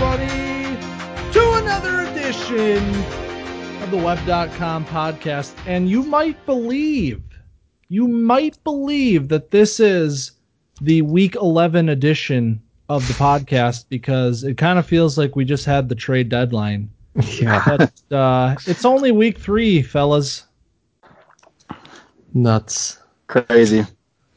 [0.00, 2.78] Welcome, everybody, to another edition
[3.82, 5.52] of the Web.com podcast.
[5.66, 7.22] And you might believe,
[7.90, 10.32] you might believe that this is
[10.80, 15.66] the week 11 edition of the podcast because it kind of feels like we just
[15.66, 16.90] had the trade deadline.
[17.38, 17.62] Yeah.
[18.08, 20.46] But uh, it's only week three, fellas.
[22.32, 22.98] Nuts.
[23.26, 23.84] Crazy.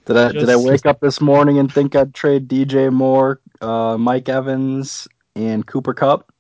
[0.06, 3.98] Did I did I wake up this morning and think I'd trade DJ Moore, uh,
[3.98, 6.32] Mike Evans, and Cooper Kupp?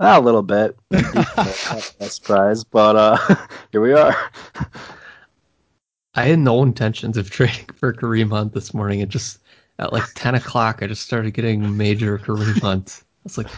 [0.00, 0.76] A little bit.
[0.90, 3.36] A surprise, but uh,
[3.72, 4.16] here we are.
[6.16, 9.00] I had no intentions of trading for Kareem Hunt this morning.
[9.00, 9.38] It just
[9.78, 13.02] at like ten o'clock, I just started getting major Kareem Hunt.
[13.02, 13.48] I was like,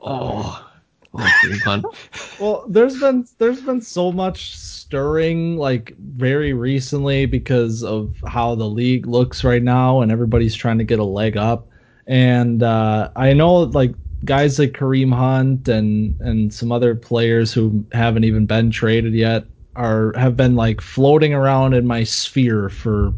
[0.00, 0.66] oh,
[1.14, 1.84] oh Kareem Hunt.
[2.38, 8.68] Well, there's been there's been so much stirring like very recently because of how the
[8.68, 11.66] league looks right now and everybody's trying to get a leg up.
[12.06, 17.84] And uh, I know like guys like Kareem Hunt and and some other players who
[17.92, 23.12] haven't even been traded yet are have been like floating around in my sphere for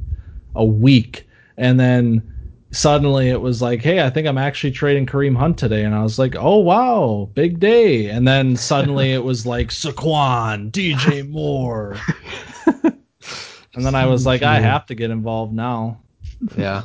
[0.54, 2.22] a week and then
[2.70, 5.84] suddenly it was like, hey, I think I'm actually trading Kareem Hunt today.
[5.84, 8.08] And I was like, oh, wow, big day.
[8.08, 11.96] And then suddenly it was like Saquon, DJ Moore.
[12.66, 16.00] and then I was like, I have to get involved now.
[16.56, 16.82] Yeah.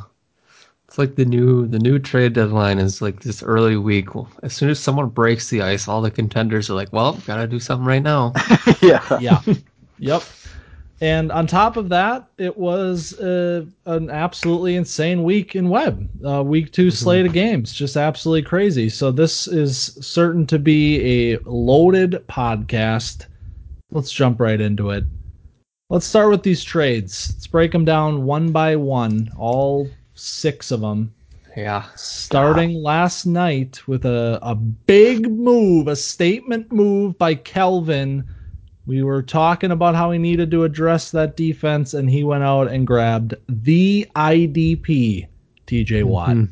[0.94, 4.10] It's like the new the new trade deadline is like this early week.
[4.44, 7.60] As soon as someone breaks the ice, all the contenders are like, "Well, gotta do
[7.60, 8.32] something right now."
[8.84, 9.02] yeah.
[9.20, 9.42] Yeah.
[9.98, 10.22] yep.
[11.02, 16.08] And on top of that, it was uh, an absolutely insane week in web.
[16.24, 18.88] Uh, week 2 slate of games, just absolutely crazy.
[18.88, 23.26] So this is certain to be a loaded podcast.
[23.90, 25.06] Let's jump right into it.
[25.90, 27.32] Let's start with these trades.
[27.34, 31.14] Let's break them down one by one, all six of them.
[31.56, 31.84] Yeah.
[31.96, 38.24] Starting last night with a, a big move, a statement move by Kelvin.
[38.86, 42.68] We were talking about how he needed to address that defense, and he went out
[42.68, 45.28] and grabbed the IDP,
[45.68, 46.30] TJ Watt.
[46.32, 46.50] Mhm.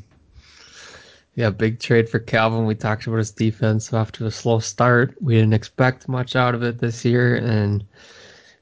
[1.35, 2.65] Yeah, big trade for Calvin.
[2.65, 5.15] We talked about his defense to a slow start.
[5.21, 7.83] We didn't expect much out of it this year, and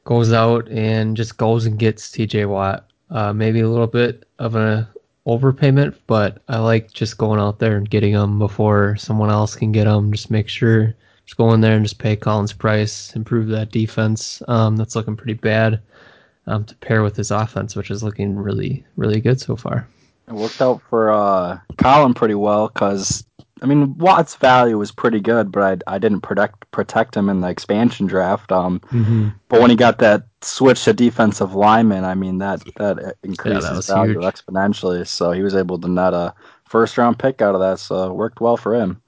[0.06, 2.89] goes out and just goes and gets TJ Watt.
[3.10, 4.86] Uh, maybe a little bit of an
[5.26, 9.72] overpayment, but I like just going out there and getting them before someone else can
[9.72, 10.12] get them.
[10.12, 14.42] Just make sure, just go in there and just pay Colin's Price, improve that defense.
[14.48, 15.82] Um, that's looking pretty bad.
[16.48, 19.88] Um, to pair with his offense, which is looking really, really good so far.
[20.28, 23.24] It worked out for uh, Colin pretty well because
[23.62, 27.42] I mean Watt's value was pretty good, but I, I didn't protect protect him in
[27.42, 28.52] the expansion draft.
[28.52, 29.30] Um, Mm-hmm.
[29.50, 33.76] but when he got that switch to defensive lineman, I mean that that increased that
[33.76, 34.22] his value huge.
[34.22, 35.08] exponentially.
[35.08, 36.34] So he was able to net a
[36.66, 37.80] first round pick out of that.
[37.80, 39.02] So it worked well for him.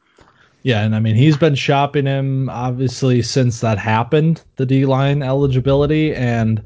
[0.63, 5.23] Yeah, and I mean he's been shopping him obviously since that happened, the D line
[5.23, 6.63] eligibility, and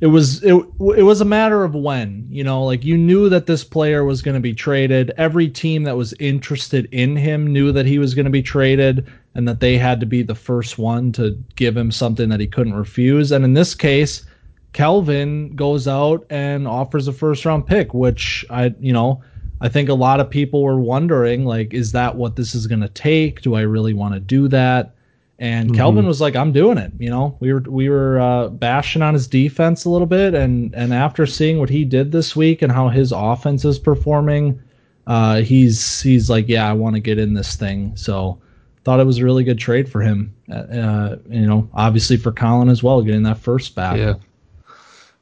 [0.00, 3.46] it was it it was a matter of when, you know, like you knew that
[3.46, 5.12] this player was going to be traded.
[5.18, 9.06] Every team that was interested in him knew that he was going to be traded
[9.34, 12.46] and that they had to be the first one to give him something that he
[12.46, 13.30] couldn't refuse.
[13.30, 14.24] And in this case,
[14.72, 19.22] Kelvin goes out and offers a first round pick, which I, you know,
[19.60, 22.80] I think a lot of people were wondering, like, is that what this is going
[22.80, 23.42] to take?
[23.42, 24.94] Do I really want to do that?
[25.40, 25.74] And Mhm.
[25.74, 26.92] Kelvin was like, I'm doing it.
[26.98, 30.72] You know, we were we were uh, bashing on his defense a little bit, and
[30.74, 34.60] and after seeing what he did this week and how his offense is performing,
[35.06, 37.92] uh, he's he's like, yeah, I want to get in this thing.
[37.96, 38.38] So
[38.84, 40.32] thought it was a really good trade for him.
[40.52, 43.96] Uh, you know, obviously for Colin as well, getting that first back.
[43.96, 44.14] Yeah.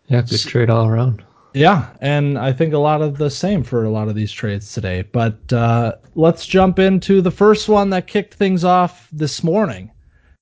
[0.08, 1.22] Yeah, good trade all around.
[1.54, 4.72] Yeah, and I think a lot of the same for a lot of these trades
[4.72, 5.02] today.
[5.12, 9.90] But uh, let's jump into the first one that kicked things off this morning,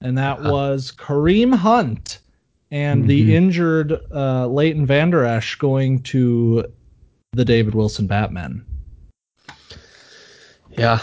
[0.00, 0.50] and that Uh-huh.
[0.52, 2.18] was Kareem Hunt
[2.70, 3.06] and Mhm.
[3.08, 6.64] the injured uh, Leighton Vander Esch going to
[7.32, 8.64] the David Wilson Batman.
[10.70, 11.00] Yeah.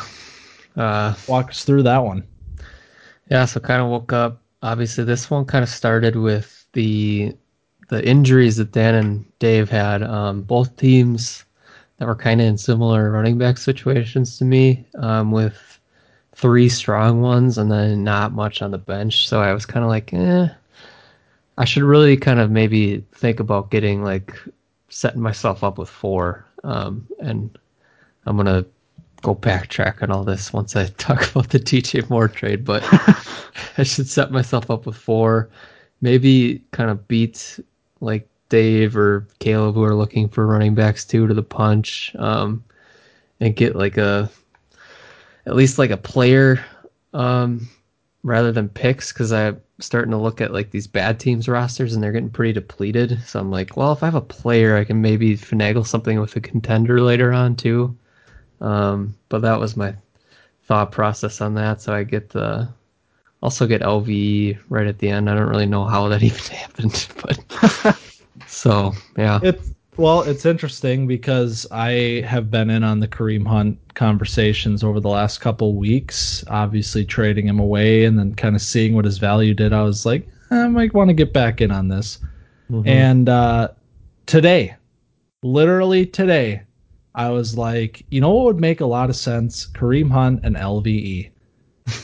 [0.75, 2.23] Uh, Walk us through that one.
[3.29, 4.41] yeah, so kind of woke up.
[4.61, 7.35] Obviously, this one kind of started with the
[7.89, 10.01] the injuries that Dan and Dave had.
[10.01, 11.43] Um, both teams
[11.97, 15.79] that were kind of in similar running back situations to me, um, with
[16.35, 19.27] three strong ones and then not much on the bench.
[19.27, 20.47] So I was kind of like, eh,
[21.57, 24.37] I should really kind of maybe think about getting like
[24.89, 26.45] setting myself up with four.
[26.63, 27.57] Um, and
[28.25, 28.65] I'm gonna
[29.21, 32.83] go backtrack on all this once I talk about the TJ Moore trade, but
[33.77, 35.49] I should set myself up with four,
[36.01, 37.59] maybe kind of beat
[38.01, 42.63] like Dave or Caleb who are looking for running backs too to the punch, um,
[43.39, 44.29] and get like a
[45.45, 46.63] at least like a player
[47.13, 47.67] um,
[48.23, 52.01] rather than picks because I'm starting to look at like these bad teams rosters and
[52.01, 53.19] they're getting pretty depleted.
[53.25, 56.35] So I'm like, well, if I have a player, I can maybe finagle something with
[56.35, 57.95] a contender later on too.
[58.61, 59.93] Um, but that was my
[60.63, 61.81] thought process on that.
[61.81, 62.69] So I get the
[63.41, 65.29] also get LV right at the end.
[65.29, 67.97] I don't really know how that even happened, but
[68.47, 69.39] so yeah.
[69.43, 74.99] It's well, it's interesting because I have been in on the Kareem Hunt conversations over
[74.99, 76.43] the last couple weeks.
[76.47, 79.73] Obviously, trading him away and then kind of seeing what his value did.
[79.73, 82.19] I was like, I might want to get back in on this.
[82.71, 82.87] Mm-hmm.
[82.87, 83.69] And uh,
[84.25, 84.75] today,
[85.43, 86.63] literally today,
[87.15, 89.67] I was like, you know what would make a lot of sense?
[89.67, 91.29] Kareem Hunt and LVE.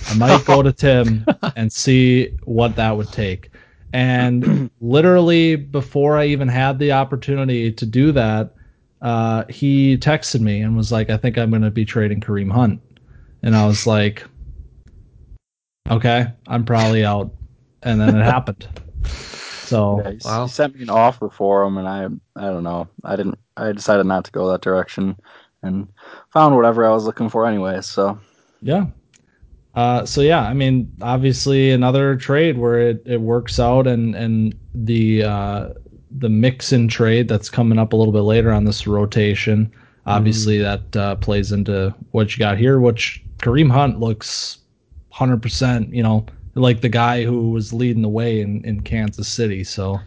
[0.09, 1.25] I might go to Tim
[1.55, 3.49] and see what that would take.
[3.93, 8.53] And literally before I even had the opportunity to do that,
[9.01, 12.51] uh, he texted me and was like, I think I'm going to be trading Kareem
[12.51, 12.81] Hunt.
[13.41, 14.25] And I was like,
[15.89, 17.33] okay, I'm probably out.
[17.83, 18.67] And then it happened.
[19.69, 20.45] So yeah, he, wow.
[20.45, 22.87] he sent me an offer for him, and I I don't know.
[23.03, 23.37] I didn't.
[23.55, 25.15] I decided not to go that direction,
[25.61, 25.87] and
[26.33, 27.81] found whatever I was looking for anyway.
[27.81, 28.19] So
[28.63, 28.87] yeah,
[29.75, 34.55] uh, so yeah, I mean, obviously another trade where it, it works out, and and
[34.73, 35.69] the uh,
[36.17, 39.71] the Mixon trade that's coming up a little bit later on this rotation.
[40.05, 42.79] Obviously, mm that uh, plays into what you got here.
[42.79, 44.57] Which Kareem Hunt looks
[45.11, 46.25] hundred percent, you know,
[46.55, 49.63] like the guy who was leading the way in in Kansas City.
[49.63, 49.99] So.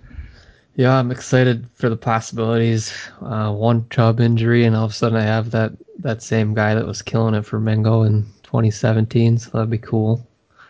[0.74, 2.94] Yeah, I'm excited for the possibilities.
[3.20, 6.74] Uh, one Chubb injury, and all of a sudden I have that that same guy
[6.74, 10.26] that was killing it for Mingo and 2017, so that'd be cool.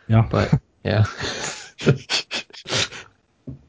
[0.07, 0.25] Yeah.
[0.31, 1.05] But yeah.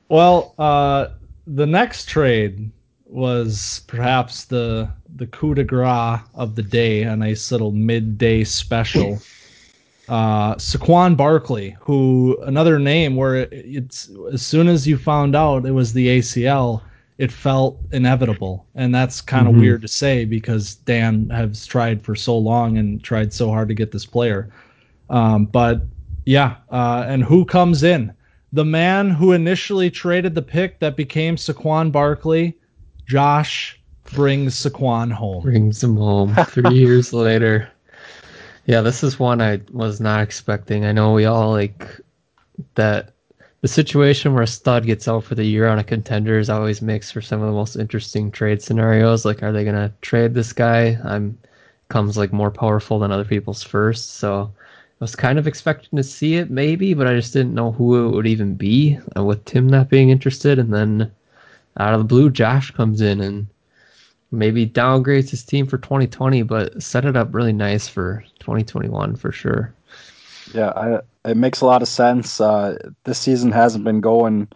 [0.08, 1.08] well, uh,
[1.48, 2.70] the next trade
[3.06, 9.20] was perhaps the the coup de grace of the day, a nice little midday special.
[10.10, 15.72] uh, Saquon Barkley, who another name where it's as soon as you found out it
[15.72, 16.82] was the ACL,
[17.18, 18.66] it felt inevitable.
[18.76, 19.62] And that's kind of mm-hmm.
[19.62, 23.74] weird to say because Dan has tried for so long and tried so hard to
[23.74, 24.50] get this player.
[25.10, 25.82] Um, but
[26.26, 28.14] yeah, uh, and who comes in?
[28.52, 32.58] The man who initially traded the pick that became Saquon Barkley,
[33.08, 33.80] Josh
[34.12, 35.44] brings Saquon home.
[35.44, 37.70] Brings him home three years later.
[38.66, 40.86] Yeah, this is one I was not expecting.
[40.86, 41.86] I know we all like
[42.76, 43.13] that
[43.64, 46.82] the situation where a stud gets out for the year on a contender is always
[46.82, 49.24] makes for some of the most interesting trade scenarios.
[49.24, 51.00] Like, are they going to trade this guy?
[51.06, 51.38] I'm
[51.88, 54.16] comes like more powerful than other people's first.
[54.16, 57.72] So I was kind of expecting to see it maybe, but I just didn't know
[57.72, 59.00] who it would even be.
[59.16, 61.10] Uh, with Tim not being interested, and then
[61.78, 63.48] out of the blue, Josh comes in and
[64.30, 69.32] maybe downgrades his team for 2020, but set it up really nice for 2021 for
[69.32, 69.74] sure.
[70.54, 72.42] Yeah, I it makes a lot of sense.
[72.42, 74.48] Uh, this season hasn't been going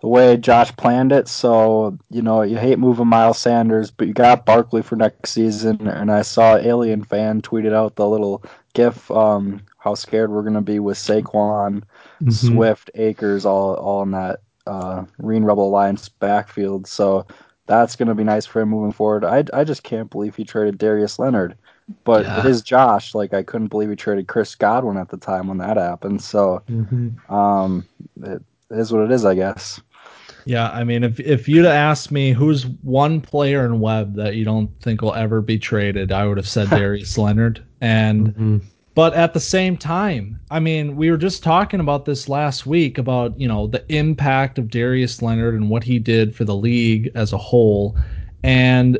[0.00, 4.14] the way Josh planned it, so you know you hate moving Miles Sanders, but you
[4.14, 5.88] got Barkley for next season.
[5.88, 8.44] And I saw Alien fan tweeted out the little
[8.74, 12.30] GIF, um, how scared we're gonna be with Saquon, mm-hmm.
[12.30, 16.86] Swift, Akers, all all in that uh, Green Rebel Alliance backfield.
[16.86, 17.26] So
[17.66, 19.24] that's gonna be nice for him moving forward.
[19.24, 21.56] I I just can't believe he traded Darius Leonard.
[22.04, 22.40] But yeah.
[22.40, 23.14] it is Josh.
[23.14, 26.22] Like I couldn't believe he traded Chris Godwin at the time when that happened.
[26.22, 27.32] So mm-hmm.
[27.32, 27.86] um,
[28.22, 29.80] it is what it is, I guess.
[30.46, 34.44] Yeah, I mean, if if you'd asked me who's one player in Web that you
[34.44, 37.64] don't think will ever be traded, I would have said Darius Leonard.
[37.80, 38.58] And mm-hmm.
[38.94, 42.98] but at the same time, I mean, we were just talking about this last week
[42.98, 47.10] about you know the impact of Darius Leonard and what he did for the league
[47.14, 47.96] as a whole.
[48.42, 48.98] And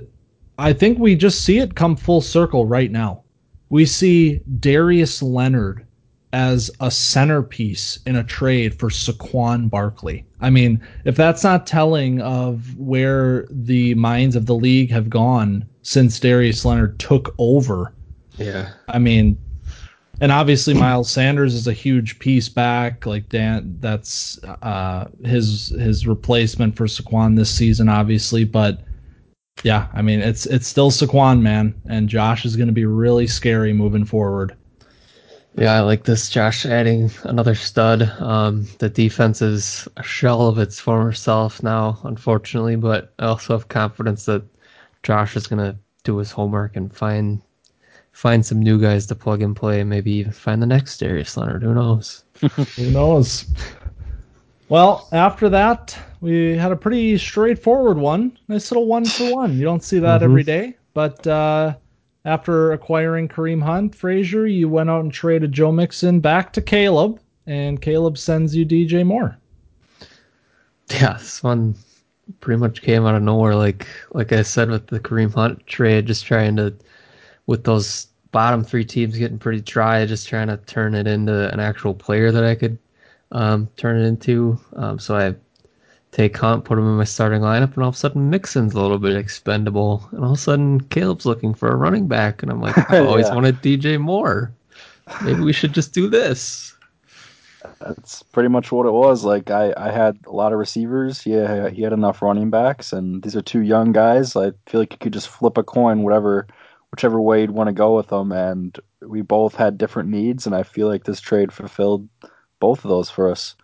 [0.58, 3.22] I think we just see it come full circle right now.
[3.70, 5.86] We see Darius Leonard
[6.32, 10.26] as a centerpiece in a trade for Saquon Barkley.
[10.40, 15.64] I mean, if that's not telling of where the minds of the league have gone
[15.82, 17.92] since Darius Leonard took over.
[18.36, 18.70] Yeah.
[18.88, 19.38] I mean,
[20.20, 23.06] and obviously Miles Sanders is a huge piece back.
[23.06, 28.44] Like Dan, that's uh, his his replacement for Saquon this season, obviously.
[28.44, 28.80] But
[29.62, 33.26] yeah, I mean it's it's still Saquon, man, and Josh is going to be really
[33.26, 34.56] scary moving forward.
[35.56, 36.28] Yeah, I like this.
[36.30, 38.02] Josh adding another stud.
[38.20, 43.56] Um, the defense is a shell of its former self now, unfortunately, but I also
[43.56, 44.42] have confidence that
[45.04, 47.40] Josh is going to do his homework and find
[48.10, 49.84] find some new guys to plug and play.
[49.84, 51.62] Maybe even find the next Darius Leonard.
[51.62, 52.24] Who knows?
[52.76, 53.46] Who knows?
[54.68, 58.36] Well, after that, we had a pretty straightforward one.
[58.48, 59.56] Nice little one for one.
[59.58, 60.24] You don't see that mm-hmm.
[60.24, 61.74] every day, but uh,
[62.24, 67.20] after acquiring Kareem Hunt, Frazier, you went out and traded Joe Mixon back to Caleb,
[67.46, 69.36] and Caleb sends you DJ Moore.
[70.90, 71.74] Yeah, this one
[72.40, 73.54] pretty much came out of nowhere.
[73.54, 76.74] Like like I said with the Kareem Hunt trade, just trying to
[77.46, 81.60] with those bottom three teams getting pretty dry, just trying to turn it into an
[81.60, 82.78] actual player that I could
[83.34, 84.58] um, turn it into.
[84.74, 85.34] Um, so I
[86.12, 88.80] take Hunt, put him in my starting lineup, and all of a sudden Mixon's a
[88.80, 92.50] little bit expendable, and all of a sudden Caleb's looking for a running back, and
[92.50, 93.34] I'm like, I always yeah.
[93.34, 94.52] wanted DJ Moore.
[95.22, 96.74] Maybe we should just do this.
[97.80, 99.24] That's pretty much what it was.
[99.24, 101.26] Like I, I had a lot of receivers.
[101.26, 104.36] Yeah, he, he had enough running backs, and these are two young guys.
[104.36, 106.46] I feel like you could just flip a coin, whatever,
[106.92, 108.30] whichever way you'd want to go with them.
[108.32, 112.08] And we both had different needs, and I feel like this trade fulfilled
[112.64, 113.56] both of those for us.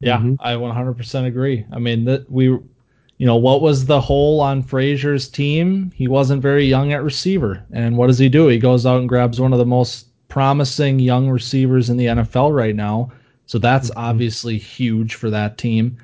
[0.00, 0.34] Yeah, mm-hmm.
[0.40, 1.64] I 100% agree.
[1.72, 5.90] I mean that we, you know, what was the hole on Frazier's team?
[5.94, 8.48] He wasn't very young at receiver, and what does he do?
[8.48, 12.54] He goes out and grabs one of the most promising young receivers in the NFL
[12.54, 13.10] right now.
[13.46, 14.06] So that's mm-hmm.
[14.08, 15.96] obviously huge for that team.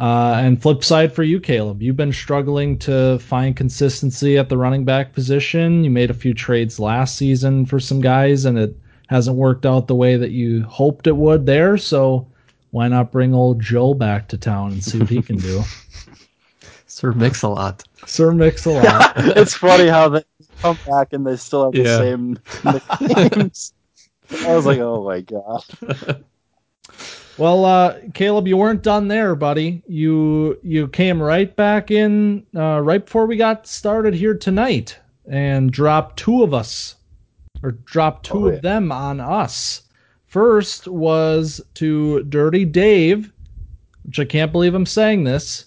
[0.00, 4.58] Uh, and flip side for you, Caleb, you've been struggling to find consistency at the
[4.58, 5.84] running back position.
[5.84, 8.76] You made a few trades last season for some guys, and it
[9.08, 11.76] hasn't worked out the way that you hoped it would there.
[11.76, 12.26] So
[12.70, 15.62] why not bring old Joe back to town and see what he can do?
[16.86, 17.82] Sir Mix a lot.
[18.06, 19.12] Sir Mix a lot.
[19.16, 20.24] it's funny how they
[20.60, 21.98] come back and they still have the yeah.
[21.98, 22.38] same
[23.00, 23.74] nicknames.
[24.46, 26.24] I was like, oh my god.
[27.36, 29.82] Well, uh, Caleb, you weren't done there, buddy.
[29.88, 35.72] You you came right back in uh, right before we got started here tonight and
[35.72, 36.94] dropped two of us,
[37.64, 38.54] or dropped two oh, yeah.
[38.54, 39.82] of them on us.
[40.26, 43.32] First was to Dirty Dave,
[44.04, 45.66] which I can't believe I'm saying this.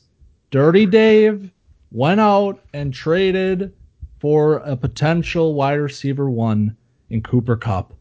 [0.51, 1.51] Dirty Dave
[1.91, 3.73] went out and traded
[4.19, 6.75] for a potential wide receiver one
[7.09, 7.93] in Cooper Kupp.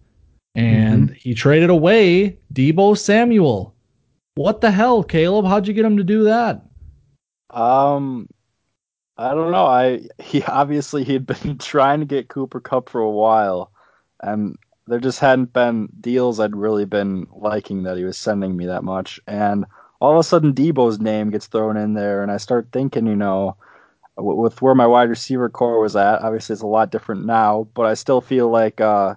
[0.55, 1.15] and mm-hmm.
[1.15, 3.75] he traded away Deebo Samuel.
[4.35, 5.47] What the hell, Caleb?
[5.47, 6.63] How'd you get him to do that?
[7.51, 8.29] Um,
[9.17, 9.67] I don't know.
[9.67, 13.73] I he obviously he'd been trying to get Cooper Kupp for a while,
[14.21, 14.57] and
[14.87, 18.85] there just hadn't been deals I'd really been liking that he was sending me that
[18.85, 19.21] much.
[19.27, 19.65] And
[20.01, 23.17] all of a sudden, Deebo's name gets thrown in there, and I start thinking, you
[23.17, 23.57] know,
[24.17, 27.87] with where my wide receiver core was at, obviously it's a lot different now, but
[27.87, 29.15] I still feel like uh,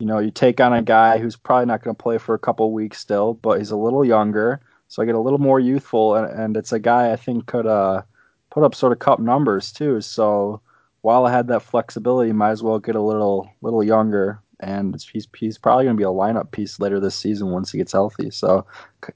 [0.00, 2.38] you know, you take on a guy who's probably not going to play for a
[2.38, 6.16] couple weeks still, but he's a little younger, so I get a little more youthful,
[6.16, 8.02] and, and it's a guy I think could uh,
[8.50, 10.00] put up sort of Kupp numbers too.
[10.00, 10.62] So
[11.02, 15.28] while I had that flexibility, might as well get a little little younger, and he's
[15.36, 18.30] he's probably going to be a lineup piece later this season once he gets healthy.
[18.30, 18.66] So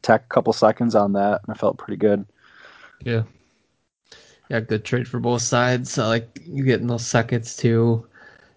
[0.02, 2.24] tack a couple seconds on that, and I felt pretty good.
[3.00, 3.22] Yeah.
[4.50, 5.98] Yeah, good trade for both sides.
[5.98, 8.06] I like you getting those seconds too.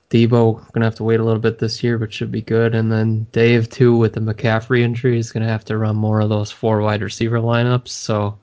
[0.09, 2.75] Deebo gonna have to wait a little bit this year, but should be good.
[2.75, 6.29] And then Dave too with the McCaffrey injury is gonna have to run more of
[6.29, 7.89] those four wide receiver lineups.
[7.89, 8.37] So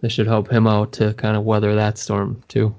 [0.00, 2.74] this should help him out to kind of weather that storm too.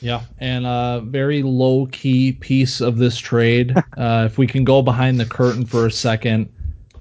[0.00, 3.76] Yeah, and a very low key piece of this trade.
[3.96, 6.52] uh, if we can go behind the curtain for a second,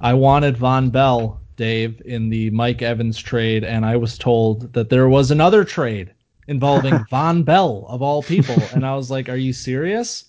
[0.02, 4.90] I wanted Vonn Bell, Dave, in the Mike Evans trade, and I was told that
[4.90, 6.12] there was another trade
[6.48, 10.26] involving Vonn Bell of all people, and I was like, "Are you serious?"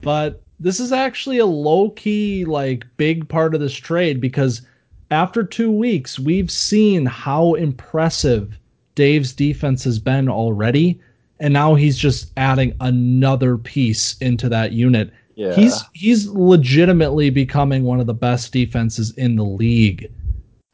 [0.00, 4.62] But this is actually a low key, like, big part of this trade because
[5.10, 8.58] after two weeks, we've seen how impressive
[8.94, 11.00] Dave's defense has been already.
[11.40, 15.12] And now he's just adding another piece into that unit.
[15.34, 15.54] Yeah.
[15.54, 20.12] He's he's legitimately becoming one of the best defenses in the league.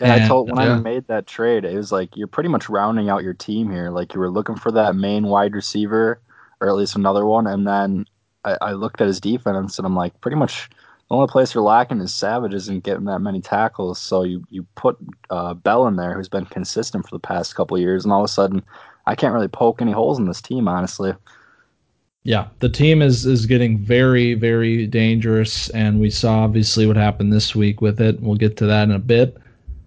[0.01, 0.75] Yeah, and, I told when yeah.
[0.75, 3.91] I made that trade, it was like you're pretty much rounding out your team here.
[3.91, 6.21] Like you were looking for that main wide receiver,
[6.61, 8.07] or at least another one, and then
[8.45, 10.69] I, I looked at his defense and I'm like, pretty much
[11.09, 14.01] the only place you're lacking is Savage isn't getting that many tackles.
[14.01, 14.99] So you you put
[15.31, 18.25] uh, Bell in there, who's been consistent for the past couple years, and all of
[18.25, 18.65] a sudden,
[19.07, 21.13] I can't really poke any holes in this team, honestly.
[22.25, 27.33] Yeah, the team is is getting very very dangerous, and we saw obviously what happened
[27.33, 28.21] this week with it.
[28.21, 29.37] We'll get to that in a bit.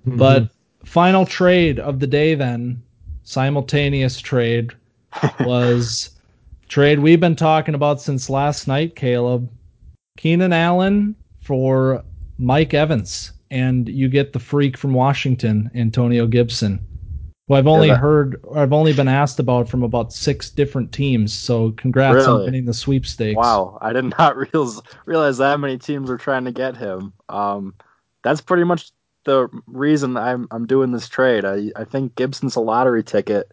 [0.08, 0.18] Mm-hmm.
[0.18, 0.50] But
[0.86, 2.82] final trade of the day, then
[3.24, 4.72] simultaneous trade
[5.42, 6.12] was
[6.70, 9.50] Trade we've been talking about since last night, Caleb.
[10.18, 12.04] Keenan Allen for
[12.38, 16.80] Mike Evans, and you get the freak from Washington, Antonio Gibson,
[17.50, 20.92] who I've only yeah, that, heard, I've only been asked about from about six different
[20.94, 21.34] teams.
[21.34, 22.28] So congrats really?
[22.28, 23.36] on winning the sweepstakes.
[23.36, 27.12] Wow, I did not realize realize that many teams were trying to get him.
[27.28, 27.74] Um,
[28.24, 28.92] that's pretty much
[29.26, 31.44] the reason I'm I'm doing this trade.
[31.44, 33.52] I I think Gibson's a lottery ticket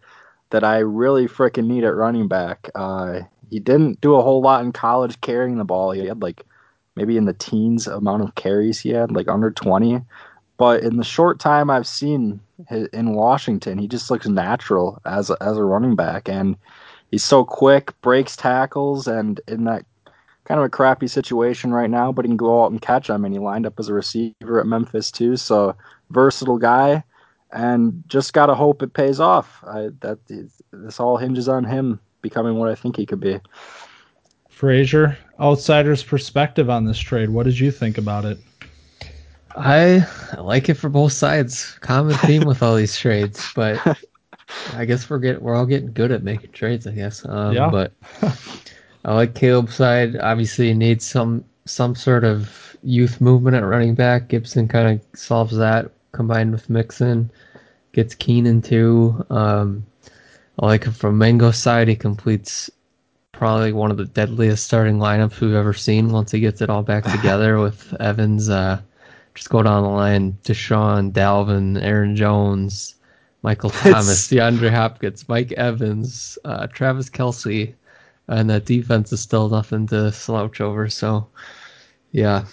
[0.51, 2.71] that I really freaking need at running back.
[2.75, 5.93] Uh, he didn't do a whole lot in college carrying the ball.
[5.93, 6.45] He had like
[6.97, 10.03] maybe in the teens amount of carries he had, like under 20.
[10.59, 12.41] But in the short time I've seen
[12.93, 16.57] in Washington, he just looks natural as a, as a running back, and
[17.11, 19.85] he's so quick, breaks tackles, and in that
[20.45, 23.25] kind of a crappy situation right now, but he can go out and catch them.
[23.25, 25.75] And he lined up as a receiver at Memphis too, so
[26.11, 27.03] versatile guy,
[27.53, 29.63] and just gotta hope it pays off.
[29.67, 30.19] I, that
[30.71, 33.41] this all hinges on him becoming what I think he could be.
[34.49, 37.29] Frazier, outsider's perspective on this trade.
[37.29, 38.39] What did you think about it?
[39.57, 41.79] I, I like it for both sides.
[41.81, 43.81] Common theme with all these trades, but
[44.75, 46.87] I guess we're getting we're all getting good at making trades.
[46.87, 47.25] I guess.
[47.27, 47.71] Um, yeah.
[47.71, 47.93] But
[49.05, 50.17] I like Caleb's side.
[50.17, 54.29] Obviously, needs some some sort of youth movement at running back.
[54.29, 57.31] Gibson kind of solves that combined with Mixon.
[57.93, 59.25] Gets Keenan too.
[59.31, 59.87] Um,
[60.59, 61.89] I like it from Mango's side.
[61.89, 62.71] He completes
[63.33, 66.83] probably one of the deadliest starting lineups we've ever seen once he gets it all
[66.83, 68.49] back together with Evans.
[68.49, 68.81] Uh,
[69.37, 72.97] just go down the line: Deshaun, Dalvin, Aaron Jones,
[73.43, 74.29] Michael Thomas, it's...
[74.29, 77.73] DeAndre Hopkins, Mike Evans, uh, Travis Kelce,
[78.27, 80.89] and that defense is still nothing to slouch over.
[80.89, 81.29] So,
[82.11, 82.47] yeah,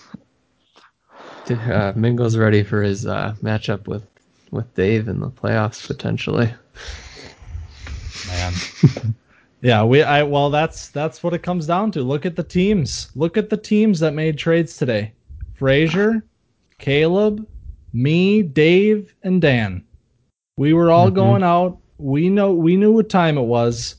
[1.49, 4.05] uh, Mingo's ready for his uh, matchup with
[4.51, 6.53] with Dave in the playoffs potentially.
[8.27, 8.53] Man.
[9.61, 12.03] yeah, we I well that's that's what it comes down to.
[12.03, 13.09] Look at the teams.
[13.15, 15.13] Look at the teams that made trades today.
[15.55, 16.23] Frazier,
[16.79, 17.47] Caleb,
[17.93, 19.83] me, Dave, and Dan.
[20.57, 21.15] We were all mm-hmm.
[21.15, 21.77] going out.
[21.97, 23.95] We know we knew what time it was.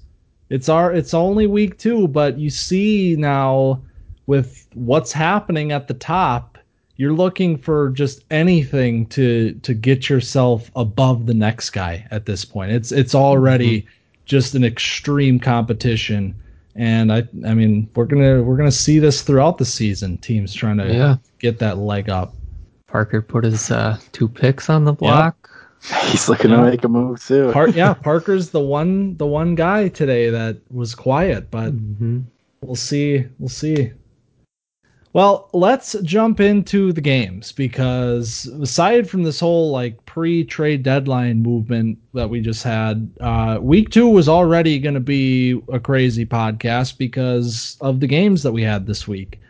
[0.50, 3.82] It's our it's only week 2, but you see now
[4.26, 6.58] with what's happening at the top,
[6.96, 12.44] you're looking for just anything to to get yourself above the next guy at this
[12.44, 12.72] point.
[12.72, 13.88] It's it's already mm-hmm.
[14.26, 16.34] just an extreme competition
[16.76, 20.52] and I I mean, we're going to we're to see this throughout the season, teams
[20.52, 21.16] trying to yeah.
[21.38, 22.34] get that leg up.
[22.94, 25.50] Parker put his uh, two picks on the block.
[25.90, 26.02] Yep.
[26.12, 27.50] He's looking to make a move too.
[27.50, 32.20] Par- yeah, Parker's the one the one guy today that was quiet, but mm-hmm.
[32.60, 33.26] we'll see.
[33.40, 33.90] We'll see.
[35.12, 41.98] Well, let's jump into the games because aside from this whole like pre-trade deadline movement
[42.12, 46.96] that we just had, uh, week two was already going to be a crazy podcast
[46.96, 49.40] because of the games that we had this week.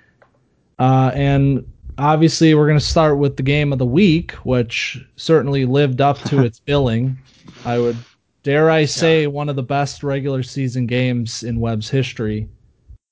[0.79, 1.67] Uh, and
[1.99, 6.19] obviously we're going to start with the game of the week, which certainly lived up
[6.21, 7.19] to its billing.
[7.65, 7.97] I would
[8.43, 9.29] dare I say yeah.
[9.29, 12.49] one of the best regular season games in Web's history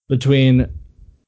[0.09, 0.69] between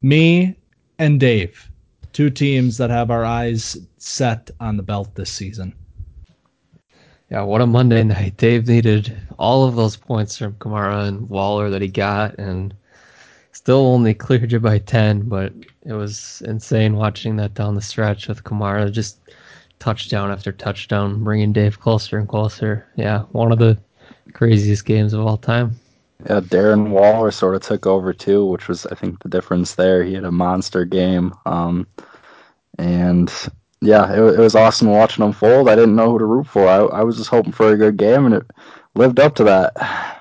[0.02, 0.56] me
[0.98, 1.70] and Dave,
[2.12, 5.74] two teams that have our eyes set on the belt this season.
[7.30, 8.36] Yeah, what a Monday night.
[8.36, 12.74] Dave needed all of those points from Kamara and Waller that he got, and
[13.54, 15.52] still only cleared you by 10, but
[15.86, 19.18] it was insane watching that down the stretch with Kamara just
[19.78, 22.86] touchdown after touchdown, bringing Dave closer and closer.
[22.96, 23.78] Yeah, one of the
[24.32, 25.76] craziest games of all time.
[26.26, 30.02] Yeah, Darren Waller sort of took over too, which was I think the difference there.
[30.02, 31.86] He had a monster game, um,
[32.78, 33.32] and
[33.80, 35.68] yeah, it, it was awesome watching him fold.
[35.68, 36.66] I didn't know who to root for.
[36.66, 38.46] I, I was just hoping for a good game, and it
[38.94, 40.20] lived up to that.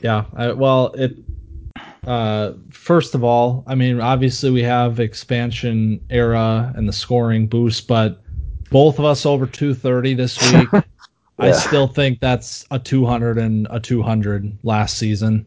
[0.00, 1.16] Yeah, I, well, it
[2.08, 7.86] uh, first of all, I mean, obviously we have expansion era and the scoring boost,
[7.86, 8.22] but
[8.70, 10.68] both of us over 230 this week.
[10.72, 10.80] yeah.
[11.38, 15.44] I still think that's a 200 and a 200 last season.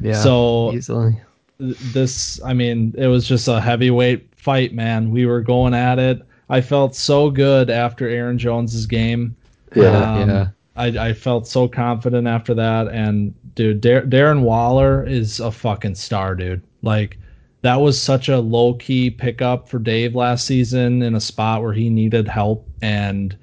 [0.00, 0.20] Yeah.
[0.20, 1.18] So easily.
[1.58, 5.12] This, I mean, it was just a heavyweight fight, man.
[5.12, 6.20] We were going at it.
[6.50, 9.34] I felt so good after Aaron Jones's game.
[9.74, 10.48] Yeah, um, yeah.
[10.76, 15.96] I, I felt so confident after that, and dude, Dar- Darren Waller is a fucking
[15.96, 16.62] star, dude.
[16.82, 17.18] Like
[17.60, 21.74] that was such a low key pickup for Dave last season in a spot where
[21.74, 23.36] he needed help, and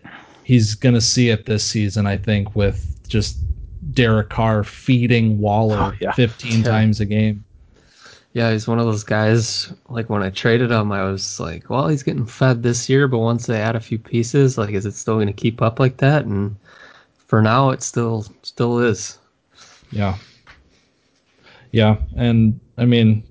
[0.43, 3.37] he's gonna see it this season, I think, with just
[3.93, 6.11] Derek Carr feeding Waller oh, yeah.
[6.13, 6.63] 15 yeah.
[6.63, 7.43] times a game.
[8.33, 9.73] Yeah, he's one of those guys.
[9.89, 13.19] Like when I traded him, I was like, "Well, he's getting fed this year, but
[13.19, 15.97] once they add a few pieces, like, is it still going to keep up like
[15.97, 16.55] that?" And
[17.29, 19.19] for now, it still still is.
[19.91, 20.17] Yeah.
[21.71, 23.23] Yeah, and I mean,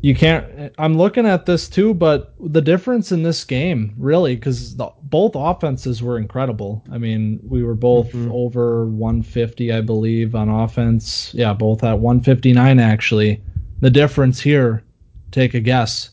[0.00, 0.72] you can't.
[0.78, 6.02] I'm looking at this too, but the difference in this game, really, because both offenses
[6.02, 6.82] were incredible.
[6.90, 8.32] I mean, we were both mm-hmm.
[8.32, 11.34] over 150, I believe, on offense.
[11.34, 13.42] Yeah, both at 159 actually.
[13.80, 14.82] The difference here,
[15.30, 16.10] take a guess.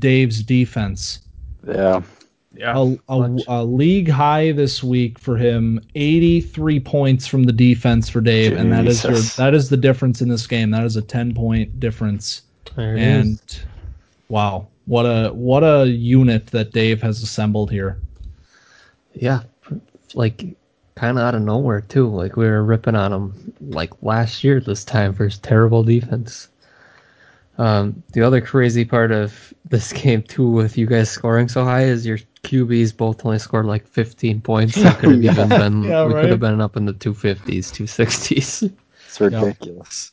[0.00, 1.20] Dave's defense.
[1.66, 2.02] Yeah.
[2.54, 5.80] Yeah, a, a, a, league high this week for him.
[5.94, 8.60] 83 points from the defense for Dave, Jesus.
[8.62, 10.70] and that is your that is the difference in this game.
[10.70, 12.42] That is a 10 point difference.
[12.76, 13.64] There and is.
[14.28, 17.98] wow, what a what a unit that Dave has assembled here.
[19.14, 19.42] Yeah,
[20.14, 20.44] like
[20.94, 22.08] kind of out of nowhere too.
[22.08, 26.48] Like we were ripping on him like last year this time for his terrible defense.
[27.58, 31.84] Um, the other crazy part of this game too, with you guys scoring so high,
[31.84, 34.74] is your QBs both only scored like 15 points.
[34.74, 35.32] They could have yeah.
[35.32, 36.22] even been yeah, we right?
[36.22, 38.72] could have been up in the 250s, 260s.
[39.06, 40.12] It's ridiculous.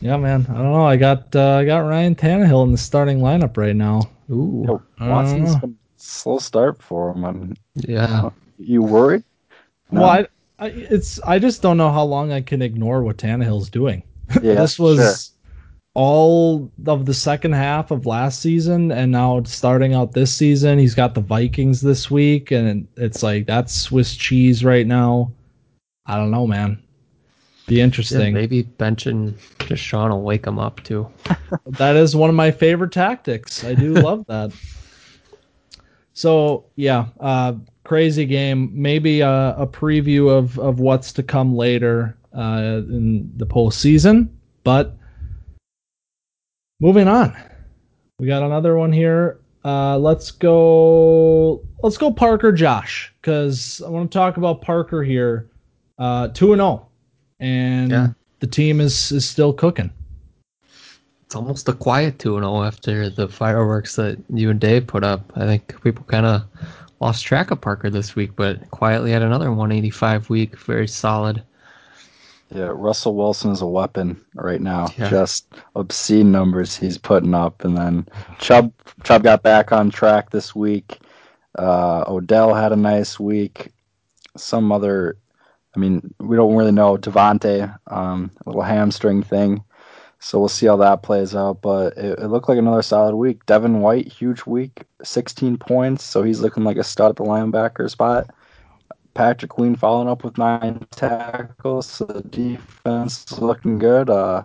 [0.00, 0.46] Yeah, man.
[0.48, 0.84] I don't know.
[0.84, 4.10] I got uh, I got Ryan Tannehill in the starting lineup right now.
[4.30, 7.24] Ooh, Watson's been slow start for him.
[7.24, 8.24] I'm, yeah.
[8.24, 9.22] Uh, you worried?
[9.92, 10.00] No?
[10.00, 10.26] Well, I,
[10.58, 14.02] I, it's I just don't know how long I can ignore what Tannehill's doing.
[14.42, 15.31] Yeah, this was sure
[15.94, 20.94] all of the second half of last season and now starting out this season he's
[20.94, 25.30] got the vikings this week and it's like that's swiss cheese right now.
[26.06, 26.82] I don't know man.
[27.66, 28.20] Be interesting.
[28.20, 31.08] yeah, maybe benching Deshaun will wake him up too.
[31.66, 33.62] That is one of my favorite tactics.
[33.62, 34.52] I do love that.
[36.14, 38.70] So yeah uh, crazy game.
[38.72, 44.30] Maybe a, a, preview of of what's to come later uh, in the postseason
[44.64, 44.96] but
[46.82, 47.34] moving on.
[48.18, 49.38] We got another one here.
[49.64, 51.62] Uh, let's go.
[51.82, 55.48] Let's go Parker Josh because I want to talk about Parker here.
[55.98, 56.86] Uh, two and zero, oh,
[57.38, 58.08] and yeah.
[58.40, 59.90] the team is is still cooking.
[61.24, 64.86] It's almost a quiet two and zero oh after the fireworks that you and Dave
[64.86, 65.32] put up.
[65.36, 66.42] I think people kind of
[67.00, 71.42] lost track of Parker this week, but quietly had another 185 week, very solid.
[72.54, 74.88] Yeah, Russell Wilson is a weapon right now.
[74.98, 75.08] Yeah.
[75.08, 78.06] Just obscene numbers he's putting up, and then
[78.38, 78.72] Chubb
[79.04, 80.98] Chubb got back on track this week.
[81.58, 83.72] Uh, Odell had a nice week.
[84.36, 85.16] Some other,
[85.76, 89.62] I mean, we don't really know Davante, um, a little hamstring thing.
[90.18, 91.60] So we'll see how that plays out.
[91.62, 93.44] But it, it, looked like another solid week.
[93.46, 96.04] Devin White, huge week, 16 points.
[96.04, 98.30] So he's looking like a stud at the linebacker spot.
[99.14, 101.86] Patrick Queen following up with nine tackles.
[101.86, 104.08] So the defense is looking good.
[104.08, 104.44] Uh,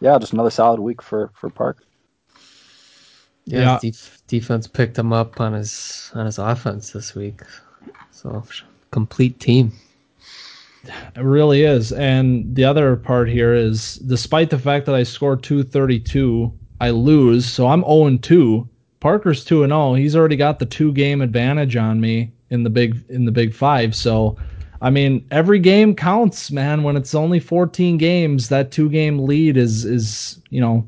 [0.00, 1.78] yeah, just another solid week for for Park.
[3.46, 3.78] Yeah, yeah.
[3.80, 7.40] Def- defense picked him up on his on his offense this week.
[8.10, 8.42] So
[8.90, 9.72] complete team.
[10.84, 11.92] It really is.
[11.92, 17.44] And the other part here is despite the fact that I scored 232, I lose.
[17.44, 18.68] So I'm 0 2.
[19.00, 19.94] Parker's 2 and 0.
[19.94, 23.54] He's already got the two game advantage on me in the big in the big
[23.54, 23.94] five.
[23.94, 24.36] So
[24.82, 26.82] I mean, every game counts, man.
[26.82, 30.86] When it's only 14 games, that two game lead is is you know,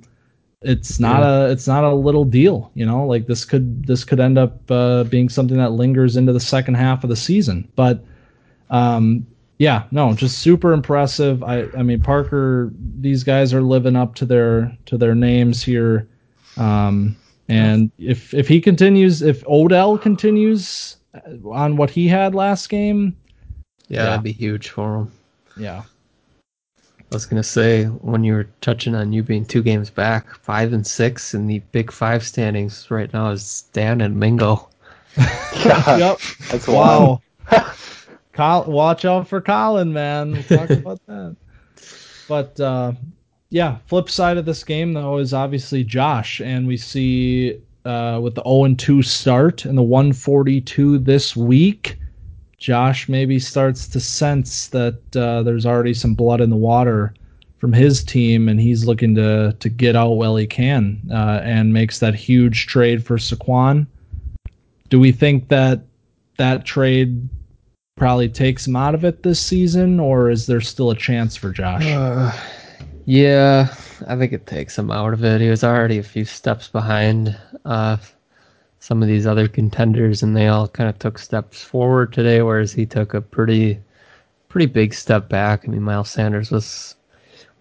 [0.62, 1.46] it's not yeah.
[1.46, 2.70] a it's not a little deal.
[2.74, 6.32] You know, like this could this could end up uh, being something that lingers into
[6.32, 7.70] the second half of the season.
[7.76, 8.04] But
[8.70, 9.26] um,
[9.58, 11.42] yeah, no, just super impressive.
[11.42, 16.08] I I mean, Parker, these guys are living up to their to their names here.
[16.58, 17.16] Um,
[17.48, 20.97] and if if he continues, if Odell continues
[21.44, 23.16] on what he had last game.
[23.88, 25.12] Yeah, yeah, that'd be huge for him.
[25.56, 25.82] Yeah.
[27.10, 30.74] I was gonna say when you were touching on you being two games back, five
[30.74, 34.68] and six in the Big Five standings right now is Dan and Mingo.
[35.16, 36.18] yep,
[36.50, 37.22] that's wow.
[38.34, 40.32] Col- watch out for Colin, man.
[40.32, 41.36] We'll talk about that.
[42.28, 42.92] But uh,
[43.48, 47.58] yeah, flip side of this game though is obviously Josh, and we see
[47.88, 51.96] uh, with the 0 and 2 start and the 142 this week,
[52.58, 57.14] Josh maybe starts to sense that uh, there's already some blood in the water
[57.56, 61.72] from his team, and he's looking to to get out while he can, uh, and
[61.72, 63.86] makes that huge trade for Saquon.
[64.90, 65.80] Do we think that
[66.36, 67.28] that trade
[67.96, 71.52] probably takes him out of it this season, or is there still a chance for
[71.52, 71.86] Josh?
[71.86, 72.32] Uh,
[73.08, 73.74] yeah,
[74.06, 75.40] I think it takes him out of it.
[75.40, 77.96] He was already a few steps behind uh,
[78.80, 82.70] some of these other contenders, and they all kind of took steps forward today, whereas
[82.70, 83.80] he took a pretty,
[84.50, 85.64] pretty big step back.
[85.64, 86.96] I mean, Miles Sanders was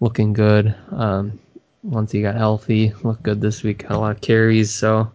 [0.00, 1.40] looking good um,
[1.82, 2.92] once he got healthy.
[3.02, 3.80] Looked good this week.
[3.80, 5.10] Had a lot of carries, so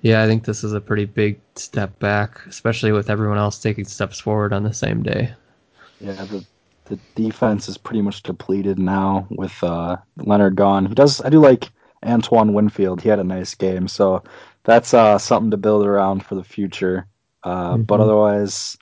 [0.00, 3.84] yeah, I think this is a pretty big step back, especially with everyone else taking
[3.84, 5.34] steps forward on the same day.
[6.00, 6.46] Yeah, the
[6.86, 10.86] the defense is pretty much depleted now with uh, Leonard gone.
[10.86, 11.20] He does.
[11.20, 11.70] I do like
[12.04, 13.00] Antoine Winfield.
[13.00, 14.22] He had a nice game, so
[14.64, 17.06] that's uh, something to build around for the future.
[17.42, 17.82] Uh, mm-hmm.
[17.82, 18.76] But otherwise,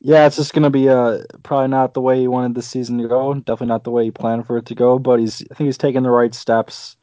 [0.00, 3.08] yeah, it's just gonna be uh, probably not the way he wanted the season to
[3.08, 3.34] go.
[3.34, 4.98] Definitely not the way he planned for it to go.
[4.98, 6.96] But he's I think he's taking the right steps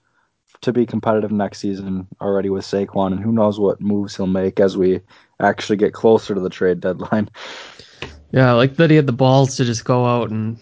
[0.62, 4.60] to be competitive next season already with Saquon, and who knows what moves he'll make
[4.60, 5.02] as we
[5.40, 7.30] actually get closer to the trade deadline.
[8.32, 10.58] Yeah, I like that he had the balls to just go out and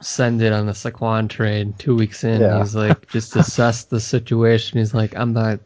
[0.00, 2.40] send it on the Saquon trade two weeks in.
[2.40, 2.58] Yeah.
[2.58, 4.78] He's like, just assess the situation.
[4.78, 5.60] He's like, I'm not,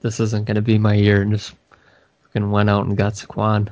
[0.00, 1.22] this isn't going to be my year.
[1.22, 1.54] And just
[2.22, 3.68] fucking went out and got Saquon.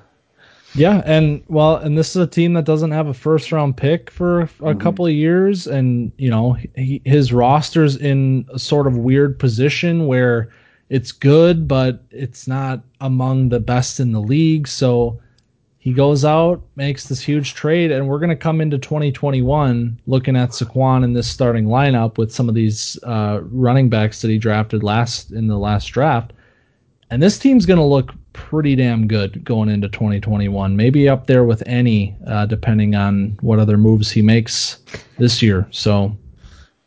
[0.75, 4.11] Yeah, and well, and this is a team that doesn't have a first round pick
[4.11, 4.81] for a Mhm.
[4.81, 10.07] couple of years, and you know he, his roster's in a sort of weird position
[10.07, 10.49] where
[10.89, 14.67] it's good, but it's not among the best in the league.
[14.67, 15.21] So
[15.83, 20.37] he goes out, makes this huge trade, and we're going to come into 2021 looking
[20.37, 24.39] at Saquon in this starting lineup with some of these uh, running backs that he
[24.39, 26.35] drafted last in the last draft.
[27.11, 30.77] And this team's going to look pretty damn good going into 2021.
[30.77, 34.79] Maybe up there with any, uh, depending on what other moves he makes
[35.19, 35.67] this year.
[35.73, 36.17] So,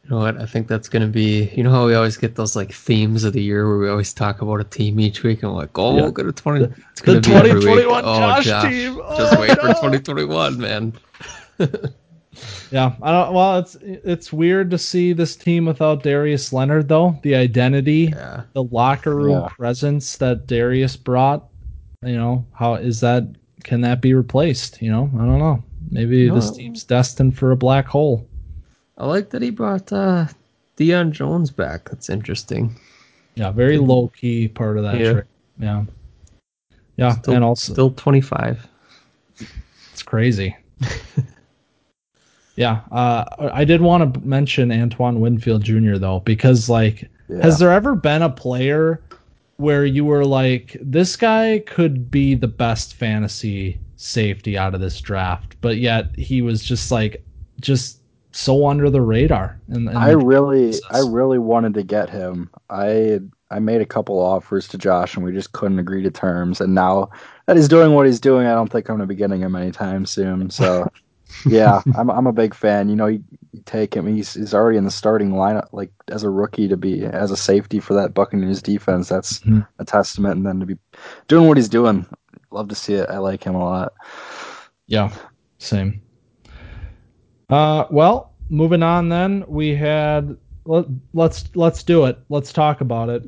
[0.05, 0.37] You know what?
[0.37, 3.23] I think that's going to be, you know how we always get those like themes
[3.23, 5.79] of the year where we always talk about a team each week and we're like,
[5.79, 6.01] oh, Yeah.
[6.03, 6.65] we'll get a 20.
[6.91, 7.63] It's going to be every week.
[7.85, 8.97] 2021 Oh, Josh Josh, team.
[9.17, 10.93] Just Oh, wait for 2021, man.
[12.71, 13.33] yeah, I don't.
[13.33, 17.17] Well, it's it's weird to see this team without Darius Leonard, though.
[17.23, 18.43] The identity, Yeah.
[18.53, 19.47] the locker room Yeah.
[19.57, 21.45] presence that Darius brought.
[22.03, 23.23] You know, how is that?
[23.63, 24.81] Can that be replaced?
[24.81, 25.63] You know, I don't know.
[25.89, 28.27] Maybe this team's destined for a black hole.
[28.97, 30.27] I like that he brought uh,
[30.77, 31.89] Deion Jones back.
[31.89, 32.75] That's interesting.
[33.35, 35.11] Yeah, very low key part of that Yeah.
[35.13, 35.23] trade.
[35.59, 35.83] Yeah,
[36.97, 38.67] yeah, Still- and also Still 25.
[39.91, 40.55] It's crazy.
[42.55, 45.97] yeah, uh, I did want to mention Antoine Winfield Jr.
[45.97, 47.41] though, because like, Yeah.
[47.41, 49.01] has there ever been a player
[49.57, 54.99] where you were like, this guy could be the best fantasy safety out of this
[55.01, 57.23] draft, but yet he was just like,
[57.61, 57.99] just
[58.35, 59.57] so under the radar.
[59.69, 62.49] And, I really, I really wanted to get him.
[62.69, 66.59] I I made a couple offers to Josh, and we just couldn't agree to terms.
[66.59, 67.09] And now
[67.45, 69.55] that he's doing what he's doing, I don't think I'm going to be getting him
[69.55, 70.49] anytime soon.
[70.49, 70.87] So,
[71.47, 72.89] yeah, I'm I'm a big fan.
[72.89, 76.23] You know, you, you take him; he's he's already in the starting lineup, like as
[76.23, 79.09] a rookie to be as a safety for that Buccaneers defense.
[79.09, 79.65] That's Mhm.
[79.79, 80.35] a testament.
[80.37, 80.77] And then to be
[81.27, 82.05] doing what he's doing,
[82.51, 83.09] love to see it.
[83.09, 83.93] I like him a lot.
[84.87, 85.11] Yeah,
[85.57, 86.01] same.
[87.49, 92.17] Uh, well, moving on then, we had let, let's let's do it.
[92.29, 93.23] Let's talk about it.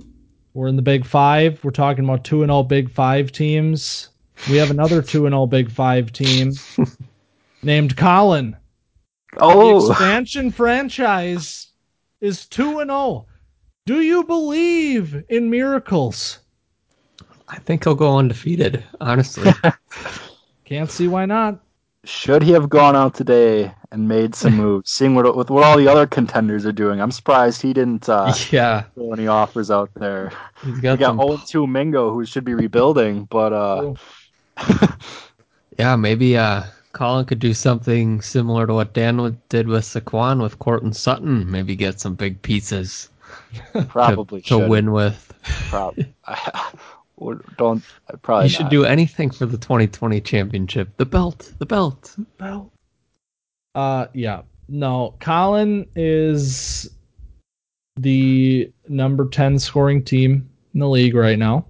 [0.53, 1.63] We're in the Big Five.
[1.63, 4.10] We're talking about two and all Big Five teams.
[4.49, 6.53] We have another two and all Big Five team
[7.63, 8.56] named Colin.
[9.34, 11.67] The Oh, expansion franchise
[12.21, 13.27] is two and zero.
[13.86, 16.39] Do you believe in miracles?
[17.47, 19.51] I think he'll go undefeated, honestly.
[20.65, 21.63] Can't see why not.
[22.03, 24.91] Should he have gone out today and made some moves?
[24.91, 28.33] Seeing what with what all the other contenders are doing, I'm surprised he didn't uh,
[28.51, 28.83] yeah.
[28.93, 30.31] throw any offers out there.
[30.63, 33.93] He's got, got 0 2 Mingo, who should be rebuilding, but uh,
[35.79, 40.57] Yeah, maybe uh, Colin could do something similar to what Dan did with Saquon with
[40.60, 41.49] Courtland Sutton.
[41.49, 43.10] Maybe get some big pieces
[43.73, 44.69] to- probably to, should.
[44.69, 45.31] win with.
[47.17, 47.84] Prob- don't
[48.21, 48.47] probably.
[48.47, 48.71] he should not.
[48.71, 50.95] do anything for the 2020 championship.
[50.97, 52.15] The belt, the belt.
[52.38, 52.71] Belt.
[53.75, 54.41] Uh, yeah.
[54.69, 56.89] No, Colin is
[57.95, 61.65] the number 10 scoring team in the league right now.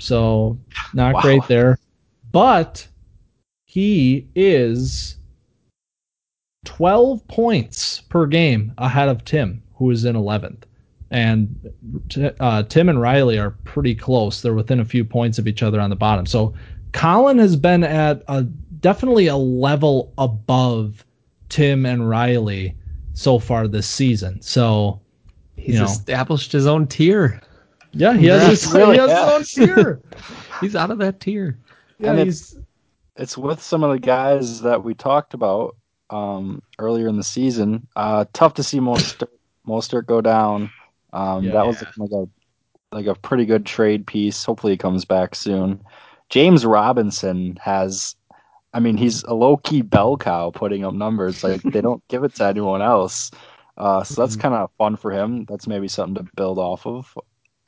[0.00, 0.58] So,
[0.92, 1.20] not Wow.
[1.22, 1.78] great there.
[2.32, 2.86] But
[3.66, 5.16] he is
[6.64, 10.64] 12 points per game ahead of Tim, who is in 11th.
[11.14, 11.54] And
[12.40, 14.42] uh, Tim and Riley are pretty close.
[14.42, 16.26] They're within a few points of each other on the bottom.
[16.26, 16.52] So,
[16.92, 21.04] Colin has been at a definitely a level above
[21.50, 22.74] Tim and Riley
[23.12, 24.40] so far this season.
[24.42, 25.00] So
[25.56, 25.86] He's You know.
[25.86, 27.40] established his own tier.
[27.92, 29.50] yeah, he has, his, really he has has.
[29.50, 30.00] his own tier.
[30.60, 31.56] He's out of that tier.
[31.98, 32.58] Yeah, And he's
[33.16, 35.76] It's with some of the guys that we talked about
[36.10, 37.86] um, earlier in the season.
[37.94, 39.28] Uh, tough to see Mostert,
[39.66, 40.70] Mostert go down.
[41.14, 41.52] Um, Yeah.
[41.52, 42.28] that was like a
[42.92, 44.44] like a pretty good trade piece.
[44.44, 45.80] Hopefully, he comes back soon.
[46.30, 48.16] James Robinson has,
[48.72, 51.42] I mean, he's a low key bell cow putting up numbers.
[51.44, 53.30] Like they don't give it to anyone else.
[53.78, 54.40] Uh, so that's Mhm.
[54.40, 55.44] kind of fun for him.
[55.46, 57.16] That's maybe something to build off of.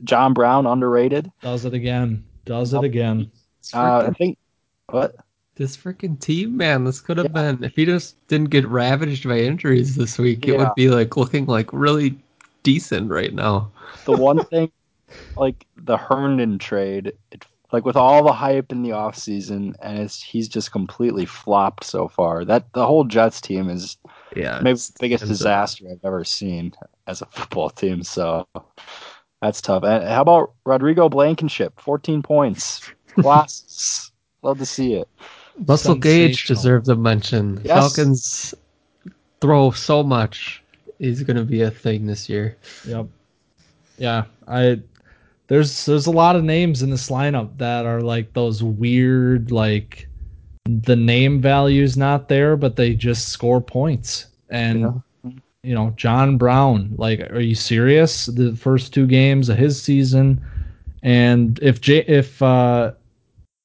[0.04, 1.32] John Brown underrated.
[1.42, 2.24] does it again.
[2.44, 3.30] Does it again.
[3.74, 4.38] Uh, I think
[4.90, 5.16] what
[5.56, 9.38] this freaking team, man, this could have been if he just didn't get ravaged by
[9.40, 10.58] injuries this week, it Yeah.
[10.58, 12.18] would be like looking like really
[12.66, 13.70] decent right now.
[14.04, 14.70] the one thing
[15.36, 20.22] like the Herndon trade, it, like with all the hype in the offseason, and it's
[20.22, 22.44] he's just completely flopped so far.
[22.44, 23.96] That the whole Jets team is
[24.34, 26.72] Yeah, maybe the biggest it's a- disaster I've ever seen
[27.06, 28.02] as a football team.
[28.02, 28.46] So
[29.42, 29.84] That's tough.
[29.84, 31.78] And how about Rodrigo Blankenship?
[31.80, 32.80] 14 points.
[33.20, 34.10] Class.
[34.42, 35.08] Love to see it.
[35.66, 36.56] Russell Gage Sensational.
[36.56, 37.60] deserves a mention.
[37.64, 37.94] Yes.
[37.96, 38.54] Falcons
[39.40, 40.62] throw so much.
[40.98, 42.56] He's going to be a thing this year.
[42.86, 43.06] Yep.
[43.98, 44.80] Yeah, I
[45.48, 50.08] there's there's a lot of names in this lineup that are like those weird like
[50.64, 54.26] the name value's not there, but they just score points.
[54.50, 55.30] And Yeah.
[55.62, 58.26] you know, John Brown, like, are you serious?
[58.26, 60.40] The first two games of his season,
[61.02, 62.92] and if J- if uh,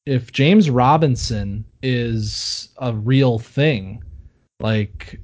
[0.05, 4.03] if James Robinson is a real thing,
[4.59, 5.19] like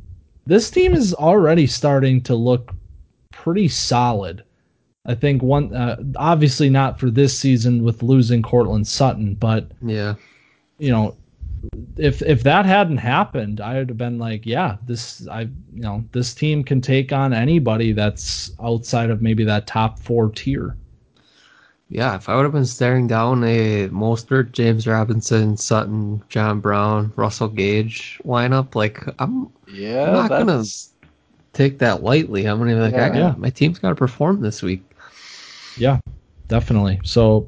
[0.48, 2.74] this team is already starting to look
[3.32, 4.44] pretty solid.
[5.06, 10.16] I think one, uh, obviously not for this season with losing Courtland Sutton, but Yeah.
[10.80, 11.16] you know,
[11.98, 16.04] if if that hadn't happened, I would have been like, yeah, this I you know
[16.12, 20.76] this team can take on anybody that's outside of maybe that top four tier.
[21.90, 27.14] Yeah, if I would have been staring down a Mostert, James Robinson, Sutton, John Brown,
[27.16, 30.64] Russell Gage lineup, like I'm, Yeah, I'm not gonna
[31.54, 32.46] take that lightly.
[32.46, 33.36] I'm gonna be like, I got, Yeah.
[33.38, 34.84] my team's got to perform this week.
[35.78, 36.00] Yeah,
[36.50, 37.00] definitely.
[37.04, 37.48] So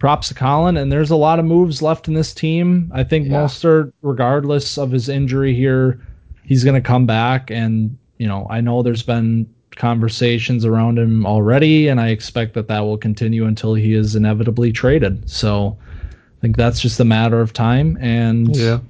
[0.00, 2.90] props to Colin, and there's a lot of moves left in this team.
[2.94, 3.44] I think Yeah.
[3.44, 6.00] Mostert, regardless of his injury here,
[6.44, 7.50] he's going to come back.
[7.50, 9.46] And you know, I know there's been
[9.78, 14.72] conversations around him already, and I expect that that will continue until he is inevitably
[14.72, 15.28] traded.
[15.30, 15.78] So
[16.10, 18.80] I think that's just a matter of time, and Yeah.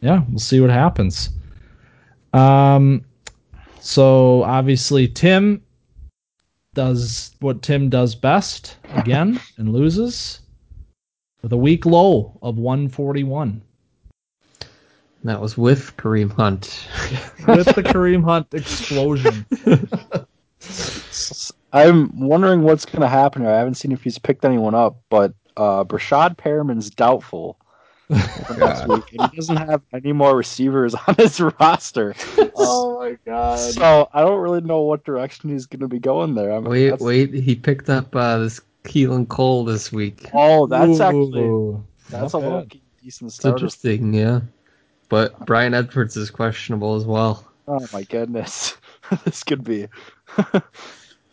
[0.00, 1.30] yeah, we'll see what happens.
[2.32, 3.04] Um,
[3.80, 5.60] so obviously Tim
[6.74, 10.40] does what Tim does best again and loses
[11.42, 13.62] with a week low of 141
[15.22, 16.88] That was with Kareem Hunt.
[17.46, 19.46] with the Kareem Hunt explosion.
[21.72, 23.50] I'm wondering what's going to happen here.
[23.50, 27.58] I haven't seen if he's picked anyone up, but uh, Breshad Perriman's doubtful
[28.08, 32.14] next week, and he doesn't have any more receivers on his roster.
[32.54, 33.58] oh my god!
[33.58, 36.52] So I don't really know what direction he's going to be going there.
[36.52, 40.28] I mean, Wait, that's- wait, he picked up uh, this Keelan Cole this week.
[40.34, 41.76] Oh, that's actually
[42.10, 42.80] that's a not low bad.
[43.02, 43.56] decent It's starter.
[43.56, 44.40] interesting, yeah.
[45.08, 47.50] But Bryan Edwards is questionable as well.
[47.66, 48.76] Oh my goodness,
[49.24, 49.88] this could be.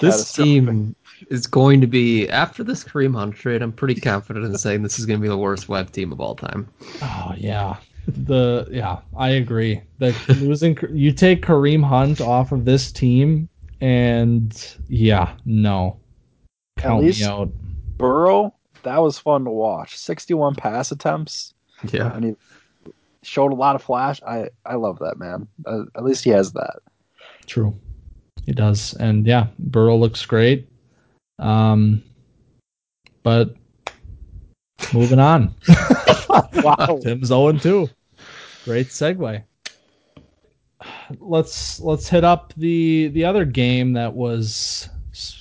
[0.01, 0.95] This team
[1.29, 3.61] is going to be after this Kareem Hunt trade.
[3.61, 6.19] I'm pretty confident in saying this is going to be the worst web team of
[6.19, 6.67] all time.
[7.03, 7.77] Oh yeah,
[8.07, 9.79] the yeah, I agree.
[9.99, 13.47] The losing you take Kareem Hunt off of this team,
[13.79, 15.99] and yeah, no,
[16.77, 17.51] count least- me out.
[17.97, 18.51] Burrow,
[18.81, 19.95] that was fun to watch.
[19.95, 21.53] 61 pass attempts,
[21.91, 22.35] Yeah, and he
[23.21, 24.19] showed a lot of flash.
[24.23, 25.47] I I love that man.
[25.67, 26.79] Uh, at least he has that.
[27.45, 27.77] True,
[28.45, 30.67] he does, and yeah, Burrow looks great.
[31.39, 32.03] Um,
[33.23, 33.55] but
[34.93, 35.53] moving on.
[36.63, 36.99] Wow.
[37.03, 37.89] Tim's 0 2.
[38.65, 39.43] Great segue.
[41.19, 44.89] Let's let's hit up the the other game that was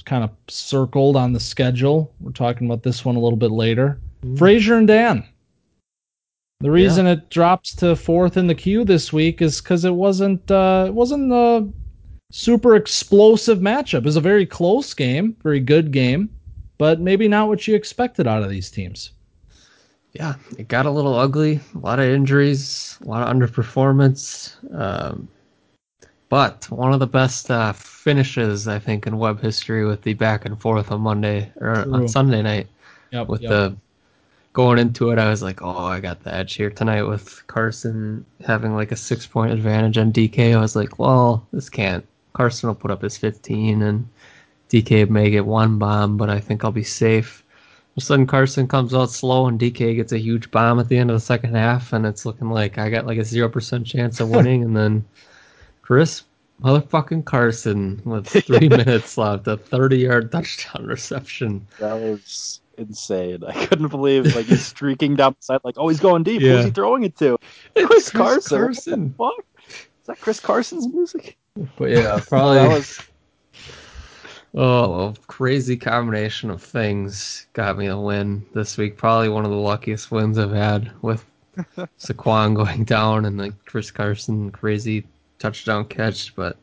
[0.05, 2.13] kind of circled on the schedule.
[2.21, 4.01] We're talking about this one a little bit later.
[4.37, 5.25] Frazier and Dan.
[6.61, 10.51] The reason it drops to fourth in the queue this week is because it wasn't
[10.51, 11.67] uh, it wasn't a
[12.31, 13.99] super explosive matchup.
[13.99, 16.31] It was a very close game, very good game,
[16.79, 19.11] but maybe not what you expected out of these teams.
[20.13, 20.35] yeah.
[20.59, 21.61] It got a little ugly.
[21.75, 22.99] A lot of injuries.
[23.05, 24.57] A lot of underperformance.
[24.75, 25.29] Um,
[26.29, 30.45] but one of the best uh, finishes I think in web history with the back
[30.45, 31.93] and forth on Monday or True.
[31.93, 32.69] on Sunday night.
[33.11, 33.51] Yep, with yep.
[33.51, 33.77] the
[34.53, 38.25] going into it, I was like, oh, I got the edge here tonight with Carson
[38.47, 40.57] having like a six point advantage on DK.
[40.57, 42.07] I was like, well, this can't.
[42.33, 44.09] Carson will put up his 15 and
[44.69, 47.45] DK may get one bomb, but I think I'll be safe.
[47.91, 50.89] All of a sudden, Carson comes out slow and DK gets a huge bomb at
[50.89, 53.85] the end of the second half, and it's looking like I got like a 0%
[53.85, 54.63] chance of winning.
[54.63, 55.05] and then
[55.83, 56.23] Chris
[56.63, 61.67] motherfucking Carson with three minutes left, a 30 yard touchdown reception.
[61.81, 63.43] That was insane.
[63.45, 66.43] I couldn't believe like he's streaking down the side, like, oh, he's going deep.
[66.43, 66.57] Yeah.
[66.57, 67.39] Who's he throwing it to?
[67.75, 68.59] It's Chris Carson.
[68.59, 69.15] Carson.
[69.19, 69.45] Fuck?
[69.69, 71.37] Is that Chris Carson's music?
[71.77, 73.01] But yeah, probably that was
[74.55, 78.97] oh, a crazy combination of things got me a win this week.
[78.97, 81.25] Probably one of the luckiest wins I've had with
[81.99, 85.07] Saquon going down and like Chris Carson crazy
[85.39, 86.35] touchdown catch.
[86.35, 86.57] But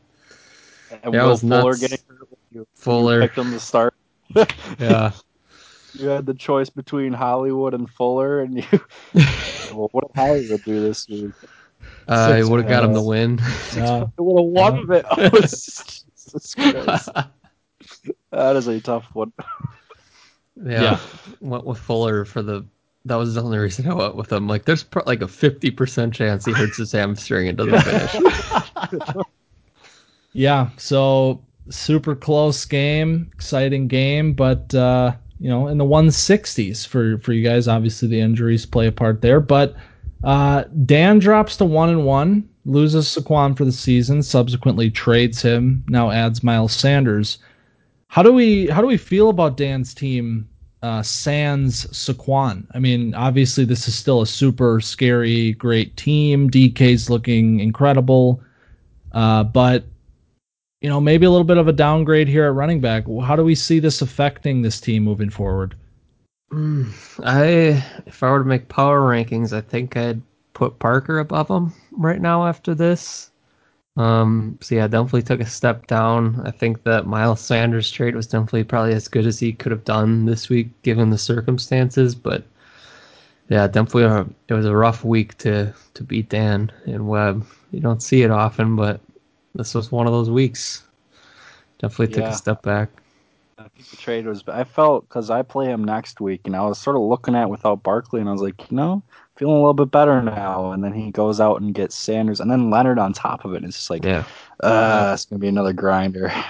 [0.90, 1.80] and Yeah, Will was Fuller nuts.
[1.80, 2.28] getting hurt.
[2.50, 3.94] You Fuller, picked him to start.
[4.80, 5.12] yeah,
[5.92, 8.64] You had the choice between Hollywood and Fuller, and you.
[9.70, 11.34] well, what did Hollywood do this week?
[12.08, 13.38] I Six would have got him the win.
[13.76, 14.02] Yeah.
[14.02, 15.04] It would have won of it.
[15.10, 17.08] Oh, Jesus Christ.
[18.30, 19.32] that is a tough one.
[20.56, 21.00] Yeah, Yeah.
[21.40, 22.64] went with Fuller for the.
[23.04, 24.46] That was the only reason I went with him.
[24.48, 29.24] Like, there's pro- like a 50% chance he hurts his hamstring and doesn't finish.
[30.32, 37.18] Yeah, so super close game, exciting game, but uh, you know, in the 160s for
[37.18, 37.66] for you guys.
[37.68, 39.74] Obviously, the injuries play a part there, but
[40.24, 45.84] uh, Dan drops to one and one, loses Saquon for the season, subsequently trades him,
[45.88, 47.38] now adds Miles Sanders.
[48.08, 50.48] How do we how do we feel about Dan's team?
[50.80, 52.64] Uh, Sans Saquon.
[52.72, 56.48] I mean, obviously, this is still a super scary, great team.
[56.48, 58.40] DK's looking incredible,
[59.10, 59.84] uh, but
[60.80, 63.04] you know, maybe a little bit of a downgrade here at running back.
[63.24, 65.74] How do we see this affecting this team moving forward?
[66.52, 66.92] Mm,
[67.24, 70.22] I, if I were to make power rankings, I think I'd
[70.54, 73.30] put Parker above him right now after this.
[73.96, 76.40] Um, so yeah, definitely took a step down.
[76.46, 79.84] I think that Miles Sanders trade was definitely probably as good as he could have
[79.84, 82.14] done this week given the circumstances.
[82.14, 82.44] But
[83.48, 87.44] yeah, definitely a, it was a rough week to to beat Dan and Web.
[87.70, 89.00] You don't see it often, but
[89.54, 90.84] this was one of those weeks.
[91.78, 92.30] Definitely took Yeah.
[92.30, 92.90] a step back.
[93.78, 94.42] I think the trade was.
[94.48, 97.48] I felt because I play him next week, and I was sort of looking at
[97.48, 99.04] without Barkley, and I was like, you know,
[99.36, 100.72] feeling a little bit better now.
[100.72, 103.58] And then he goes out and gets Sanders, and then Leonard on top of it.
[103.58, 104.24] And it's just like, Yeah.
[104.64, 106.32] uh, it's gonna be another grinder.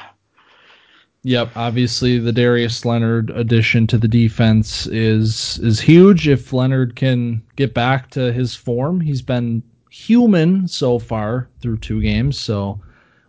[1.25, 6.29] Yep, obviously the Darius Leonard addition to the defense is is huge.
[6.29, 12.01] If Leonard can get back to his form, he's been human so far through two
[12.01, 12.81] games, so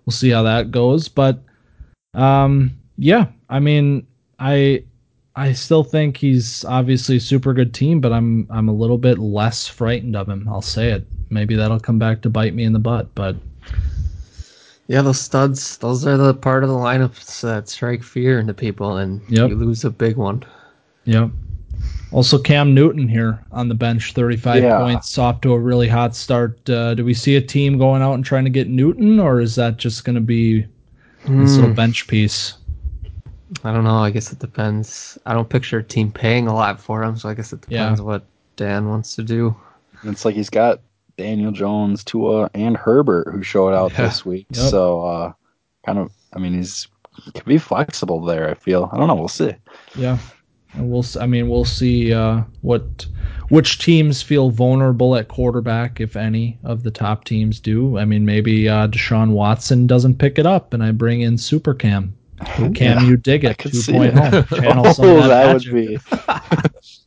[0.05, 1.09] we'll see how that goes.
[1.09, 1.41] But
[2.13, 4.05] um, yeah, I mean,
[4.39, 4.83] I
[5.35, 9.19] I still think he's obviously a super good team, but I'm I'm a little bit
[9.19, 10.47] less frightened of him.
[10.49, 11.07] I'll say it.
[11.29, 13.37] Maybe that'll come back to bite me in the butt, but
[14.87, 18.97] Yeah, those studs, those are the part of the lineups that strike fear into people,
[18.97, 19.49] and Yep.
[19.49, 20.43] you lose a big one.
[21.05, 21.31] Yep.
[22.11, 24.71] Also, Cam Newton here on the bench, 35 Yeah.
[24.71, 26.67] points, off to a really hot start.
[26.69, 29.55] Uh, do we see a team going out and trying to get Newton, or is
[29.55, 30.65] that just going to be
[31.37, 32.55] this little Hmm, bench piece?
[33.63, 33.97] I don't know.
[33.97, 35.17] I guess it depends.
[35.25, 37.79] I don't picture a team paying a lot for him, so I guess it Yeah.
[37.83, 38.23] depends what
[38.55, 39.55] Dan wants to do.
[40.01, 40.81] And it's like he's got
[41.17, 44.03] Daniel Jones, Tua, and Herbert who showed out Yeah.
[44.03, 44.45] this week.
[44.51, 44.69] Yep.
[44.69, 45.31] So, uh,
[45.85, 46.87] kind of, I mean, he's
[47.25, 48.49] he can be flexible there.
[48.49, 48.89] I feel.
[48.93, 49.15] I don't know.
[49.15, 49.53] We'll see.
[49.97, 50.17] Yeah.
[50.73, 53.07] And we'll, s- I mean, we'll see uh, what
[53.49, 57.97] which teams feel vulnerable at quarterback, if any of the top teams do.
[57.97, 61.73] I mean, maybe uh, Deshaun Watson doesn't pick it up, and I bring in Super
[62.45, 62.73] Cam.
[62.73, 63.57] Cam, Yeah, you dig it?
[63.57, 63.81] could 2.0.
[63.81, 64.47] see it.
[64.61, 65.99] Channel some oh, of that, that would be.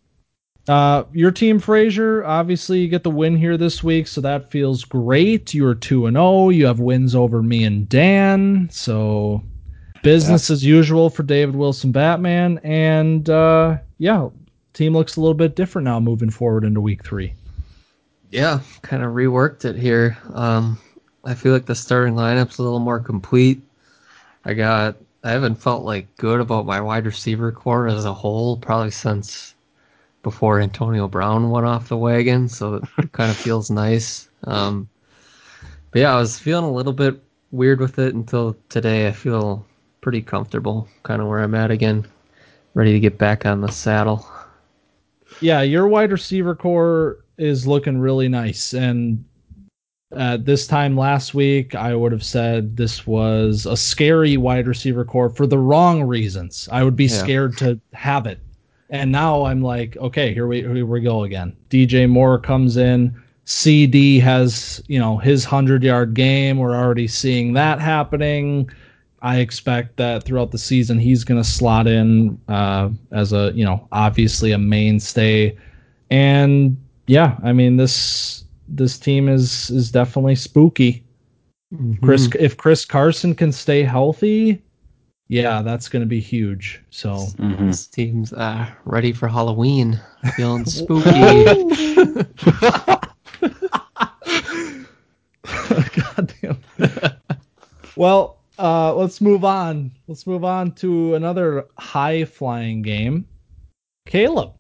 [0.69, 4.85] Uh, your team, Frazier, obviously you get the win here this week, so that feels
[4.85, 5.53] great.
[5.53, 6.51] You're two and zero.
[6.51, 9.43] You have wins over me and Dan, so
[10.05, 14.29] business as usual for David Wilson, Batman, and uh, yeah,
[14.73, 17.35] team looks a little bit different now moving forward into week three.
[18.31, 20.17] Yeah, kind of reworked it here.
[20.33, 20.79] Um,
[21.25, 23.61] I feel like the starting lineup's a little more complete.
[24.45, 24.97] I got.
[25.25, 29.55] I haven't felt like good about my wide receiver core as a whole probably since
[30.23, 34.29] before Antonio Brown went off the wagon, so it kind of feels nice.
[34.45, 34.89] Um,
[35.91, 39.07] but yeah, I was feeling a little bit weird with it until today.
[39.07, 39.65] I feel
[40.01, 42.07] pretty comfortable, kind of where I'm at again,
[42.75, 44.27] ready to get back on the saddle.
[45.41, 48.75] Yeah, your wide receiver core is looking really nice.
[48.75, 49.25] And
[50.15, 55.05] uh, this time last week, I would have said this was a scary wide receiver
[55.05, 56.69] core for the wrong reasons.
[56.71, 57.11] I would be Yeah.
[57.11, 58.39] scared to have it.
[58.91, 61.55] And now I'm like, okay, here we here we go again.
[61.71, 63.15] DJ Moore comes in.
[63.45, 66.59] CD has you know his hundred yard game.
[66.59, 68.69] We're already seeing that happening.
[69.23, 73.65] I expect that throughout the season he's going to slot in uh, as a you
[73.65, 75.57] know obviously a mainstay,
[76.11, 81.05] and yeah, I mean this this team is is definitely spooky.
[82.03, 84.61] Chris, if Chris Carson can stay healthy,
[85.29, 86.83] yeah, that's going to be huge.
[86.91, 87.69] So Mhm.
[87.71, 89.99] This team's uh, ready for Halloween,
[90.37, 91.11] feeling spooky.
[95.45, 96.59] God damn.
[97.97, 99.91] well, uh, let's move on.
[100.07, 103.27] Let's move on to another high flying game.
[104.07, 104.53] Caleb,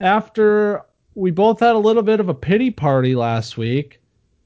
[0.00, 0.82] after
[1.14, 4.00] we both had a little bit of a pity party last week,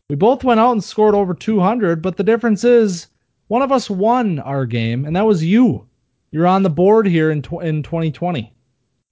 [0.09, 3.09] we both went out and scored over 200, but the difference is
[3.49, 5.87] one of us won our game, and that was you.
[6.31, 8.53] You're on the board here in, tw- in 2020.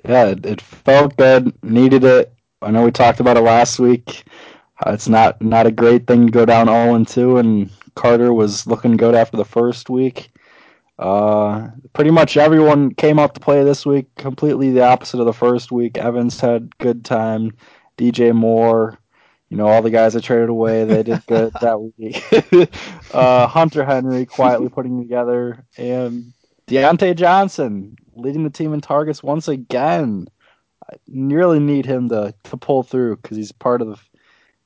[0.06, 1.52] Yeah, it, it felt good.
[1.62, 2.32] Needed it.
[2.62, 4.24] I know we talked about it last week.
[4.84, 8.32] Uh, it's not not a great thing to go down 0 and 2, and Carter
[8.32, 10.30] was looking good after the first week.
[10.98, 14.06] Uh, pretty much everyone came up to play this week.
[14.16, 15.98] Completely the opposite of the first week.
[15.98, 17.52] Evans had good time.
[17.98, 18.98] DJ Moore,
[19.48, 22.22] you know, all the guys I traded away, they did good that week.
[23.14, 26.32] uh, Hunter Henry quietly putting together, and
[26.66, 30.26] Diontae Johnson leading the team in targets once again.
[30.90, 33.96] I really need him to, to pull through because he's part of the.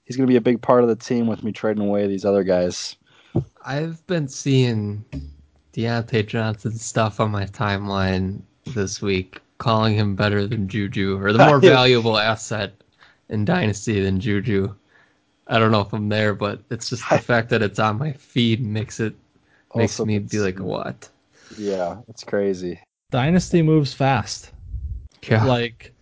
[0.04, 2.24] He's going to be a big part of the team with me trading away these
[2.24, 2.96] other guys.
[3.64, 5.04] I've been seeing
[5.72, 11.38] Diontae Johnson stuff on my timeline this week, calling him better than Juju or the
[11.46, 12.72] more valuable asset
[13.28, 14.74] in Dynasty than Juju.
[15.46, 18.12] I don't know if I'm there, but it's just the fact that it's on my
[18.12, 19.14] feed makes it
[19.74, 21.08] makes also, me be like, what?
[21.56, 22.80] Yeah, it's crazy.
[23.10, 24.52] Dynasty moves fast.
[25.22, 25.44] Yeah.
[25.44, 25.92] Like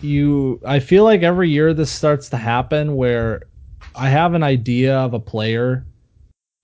[0.00, 3.42] you I feel like every year this starts to happen where
[3.94, 5.84] I have an idea of a player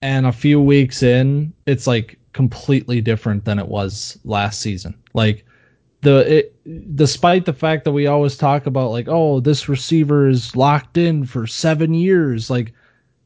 [0.02, 4.94] and a few weeks in it's like completely different than it was last season.
[5.14, 5.44] Like
[6.02, 10.56] the it, despite the fact that we always talk about like oh this receiver is
[10.56, 12.72] locked in for 7 years like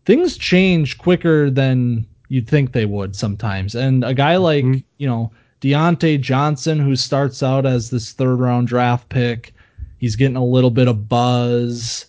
[0.05, 4.81] things change quicker than you'd think they would sometimes and a guy like mm-hmm.
[4.99, 5.31] you know
[5.61, 9.55] Diontae Johnson who starts out as this third round draft pick
[9.99, 12.07] he's getting a little bit of buzz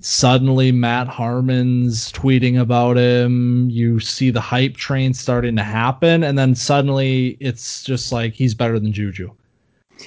[0.00, 3.68] suddenly Matt Harmon's tweeting about him.
[3.70, 8.54] You see the hype train starting to happen, and then suddenly it's just like he's
[8.54, 9.30] better than Juju.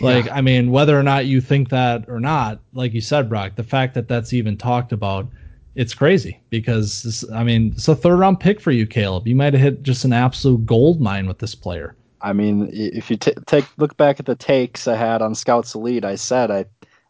[0.02, 0.36] Like, yeah.
[0.36, 3.64] I mean, whether or not you think that or not, like you said, Brock, the
[3.64, 5.28] fact that that's even talked about,
[5.76, 9.28] it's crazy because, this, I mean, it's a third round pick for you, Caleb.
[9.28, 11.96] You might have hit just an absolute gold mine with this player.
[12.22, 15.76] I mean, if you t- take look back at the takes I had on Scouts
[15.76, 16.66] Elite, I said I,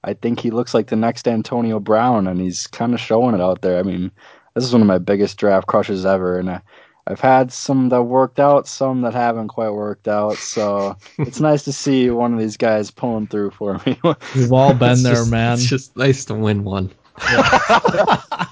[0.07, 3.41] I think he looks like the next Antonio Brown, and he's kind of showing it
[3.41, 3.77] out there.
[3.77, 4.09] I mean,
[4.55, 6.61] this is one of my biggest draft crushes ever, and I,
[7.05, 10.37] I've had some that worked out, some that haven't quite worked out.
[10.37, 13.99] So it's nice to see one of these guys pulling through for me.
[14.33, 15.55] We've all been there, just, man.
[15.55, 16.89] It's just nice to win one.
[17.29, 18.45] Yeah.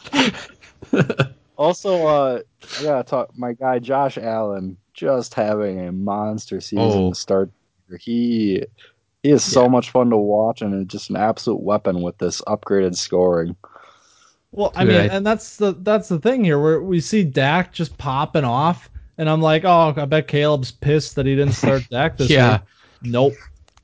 [1.57, 2.41] also, uh,
[2.79, 3.29] I gotta talk.
[3.37, 7.09] My guy Josh Allen just having a monster season oh.
[7.11, 7.49] to start.
[8.01, 8.65] He
[9.25, 9.69] he is so yeah.
[9.69, 13.55] much fun to watch and just an absolute weapon with this upgraded scoring.
[14.51, 17.97] Well, I mean, and that's the that's the thing here where we see Dak just
[17.97, 22.17] popping off, and I'm like, oh, I bet Caleb's pissed that he didn't start Dak
[22.17, 22.59] this yeah.
[23.01, 23.11] week.
[23.11, 23.33] Nope.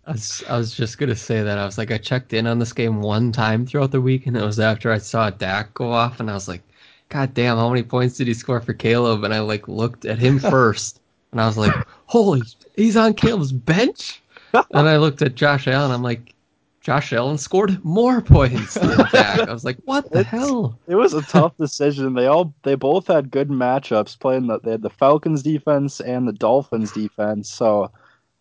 [0.05, 1.57] I was, I was just gonna say that.
[1.57, 4.37] I was like, I checked in on this game one time throughout the week, and
[4.37, 6.61] it was after I saw Dak go off, and I was like,
[7.09, 9.23] God damn, how many points did he score for Caleb?
[9.23, 11.73] And I like looked at him first, and I was like,
[12.05, 12.43] Holy,
[12.75, 14.21] he's on Caleb's bench.
[14.53, 15.91] And I looked at Josh Allen.
[15.91, 16.35] I'm like,
[16.81, 19.47] Josh Allen scored more points than Dak.
[19.47, 20.79] I was like, what the it's, hell?
[20.87, 22.15] It was a tough decision.
[22.15, 26.27] They all they both had good matchups playing the they had the Falcons defense and
[26.27, 27.51] the Dolphins defense.
[27.51, 27.91] So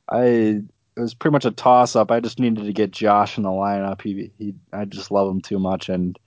[0.08, 2.10] I it was pretty much a toss up.
[2.10, 4.00] I just needed to get Josh in the lineup.
[4.00, 6.18] He he I just love him too much and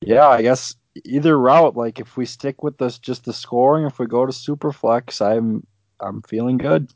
[0.00, 4.00] yeah, I guess either route like if we stick with this just the scoring, if
[4.00, 5.64] we go to super flex, I'm
[6.00, 6.90] I'm feeling good.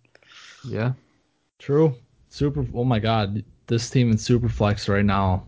[0.64, 0.92] Yeah.
[1.60, 1.94] True.
[2.30, 5.44] Super oh my god this team in Superflex right now.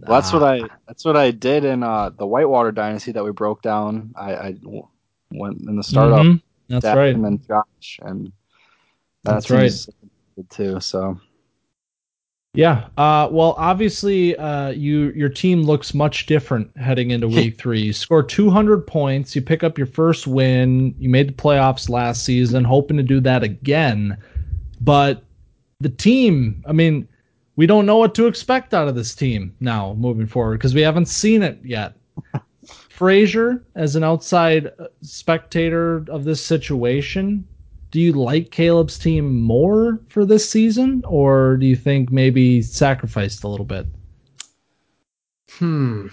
[0.00, 3.32] Well, that's what I that's what I did in uh, the Whitewater Dynasty that we
[3.32, 4.14] broke down.
[4.16, 4.54] I, I
[5.32, 6.20] went in the startup.
[6.20, 6.36] Mm-hmm.
[6.68, 7.14] That's right.
[7.14, 8.32] And then Josh and
[9.24, 9.72] that's, right
[10.50, 10.80] too.
[10.80, 11.18] So
[12.54, 12.86] yeah.
[12.96, 17.80] Uh, well, obviously, uh, you your team looks much different heading into week three.
[17.80, 19.34] You score 200 points.
[19.34, 20.94] You pick up your first win.
[20.98, 24.16] You made the playoffs last season, hoping to do that again.
[24.80, 25.24] But
[25.80, 27.08] the team, I mean,
[27.56, 30.82] we don't know what to expect out of this team now moving forward because we
[30.82, 31.94] haven't seen it yet.
[32.88, 34.70] Frazier, as an outside
[35.02, 37.46] spectator of this situation,
[37.90, 43.44] do you like Caleb's team more for this season, or do you think maybe sacrificed
[43.44, 43.86] a little bit?
[45.50, 46.08] Hmm,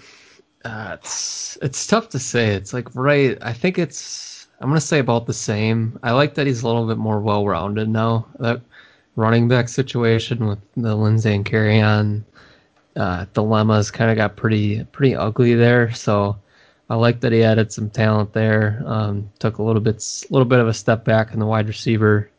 [0.64, 2.54] uh, it's it's tough to say.
[2.54, 3.36] It's like right.
[3.42, 4.46] I think it's.
[4.60, 5.98] I'm gonna say about the same.
[6.02, 8.26] I like that he's a little bit more well-rounded now.
[8.38, 8.62] That
[9.16, 12.24] running back situation with the Lindsay and Kerryon
[12.96, 15.92] uh, dilemmas kind of got pretty pretty ugly there.
[15.92, 16.36] So
[16.88, 18.82] I like that he added some talent there.
[18.86, 22.30] Um, took a little bit little bit of a step back in the wide receiver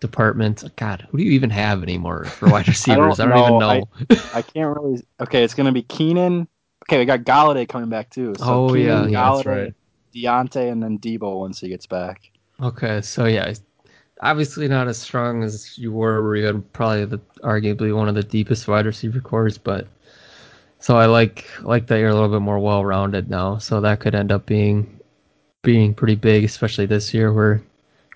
[0.00, 0.64] department.
[0.76, 3.20] God, who do you even have anymore for wide receivers?
[3.20, 3.76] I don't, I don't know.
[3.76, 4.16] even know.
[4.34, 5.02] I, I, can't really.
[5.20, 6.48] Okay, it's gonna be Keenan.
[6.84, 8.34] Okay, we got Golladay coming back too.
[8.38, 9.74] So oh Keenan, yeah, Golladay, that's right.
[10.14, 12.30] Diontae, and then Deebo once he gets back.
[12.60, 13.52] Okay, so yeah,
[14.20, 18.14] obviously not as strong as you were, where you had probably the arguably one of
[18.14, 19.86] the deepest wide receiver cores, but
[20.78, 23.58] so I like like that you're a little bit more well rounded now.
[23.58, 25.00] So that could end up being
[25.62, 27.62] being pretty big, especially this year where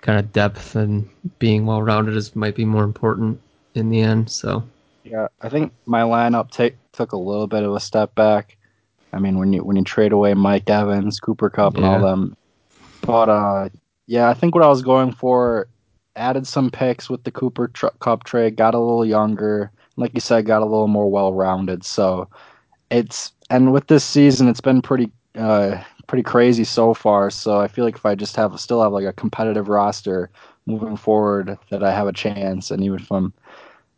[0.01, 3.41] kind of depth and being well rounded is might be more important
[3.75, 4.29] in the end.
[4.29, 4.63] So
[5.03, 8.55] yeah, I think my lineup take, took a little bit of a step back.
[9.11, 12.37] I mean, when you when you trade away Mike Evans, Cooper Kupp, and all them,
[13.01, 13.69] but uh,
[14.05, 15.67] yeah, I think what I was going for
[16.19, 20.21] added some picks with the Cooper tr- Kupp trade, got a little younger, like you
[20.21, 21.83] said, got a little more well rounded.
[21.83, 22.29] So
[22.91, 27.29] it's and with this season, it's been pretty uh pretty crazy so far.
[27.29, 30.29] So I feel like if I just have still have like a competitive roster
[30.65, 32.71] moving forward, that I have a chance.
[32.71, 33.33] And even if I'm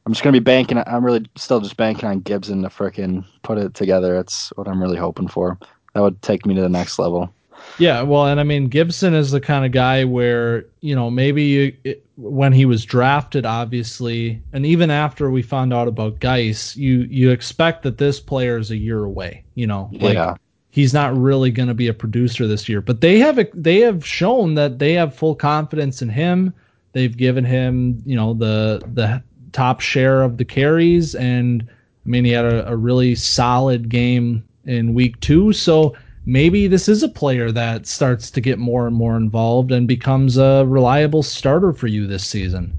[0.05, 0.81] I'm just gonna be banking.
[0.85, 4.17] I'm really still just banking on Gibson to frickin' put it together.
[4.17, 5.57] It's what I'm really hoping for.
[5.93, 7.33] That would take me to the next level.
[7.81, 11.43] Yeah, well, and I mean Gibson is the kind of guy where you know maybe
[11.43, 16.75] you, it, when he was drafted, obviously, and even after we found out about Guice,
[16.75, 19.43] you you expect that this player is a year away.
[19.55, 20.35] You know, like yeah,
[20.69, 22.81] he's not really going to be a producer this year.
[22.81, 26.53] But they have they have shown that they have full confidence in him.
[26.91, 29.23] They've given him you know the the
[29.53, 34.43] top share of the carries, and I mean he had a, a really solid game
[34.65, 35.51] in week two.
[35.51, 35.95] So
[36.25, 40.37] maybe this is a player that starts to get more and more involved and becomes
[40.37, 42.73] a reliable starter for you this season.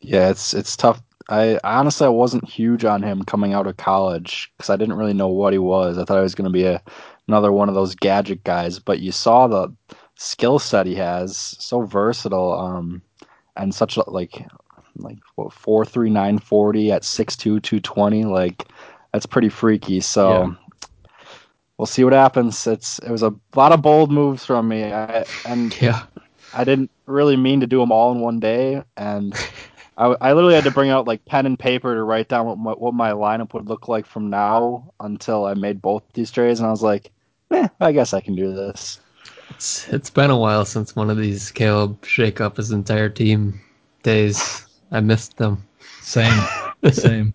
[0.00, 0.30] yeah.
[0.30, 1.02] It's it's tough.
[1.28, 5.12] I honestly I wasn't huge on him coming out of college because I didn't really
[5.14, 5.98] know what he was.
[5.98, 6.80] I thought he was going to be a
[7.28, 8.78] another one of those gadget guys.
[8.78, 9.74] But you saw the
[10.14, 13.02] skill set he has, so versatile, um,
[13.56, 14.46] and such a, like
[14.96, 18.24] like what four three nine forty at six two two twenty.
[18.24, 18.68] Like
[19.12, 20.00] that's pretty freaky.
[20.00, 20.30] So.
[20.30, 20.54] Yeah.
[21.78, 22.66] We'll see what happens.
[22.66, 26.04] It's it was a lot of bold moves from me, I, and yeah,
[26.52, 29.34] I didn't really mean to do them all in one day, and
[29.96, 32.58] I, I literally had to bring out like pen and paper to write down what
[32.58, 36.60] my, what my lineup would look like from now until I made both these trades,
[36.60, 37.10] and I was like,
[37.50, 39.00] eh, I guess I can do this.
[39.50, 43.60] it's it's been a while since one of these Caleb shake up his entire team
[44.02, 44.66] days.
[44.90, 45.62] I missed them.
[46.00, 46.38] Same,
[46.92, 47.34] same.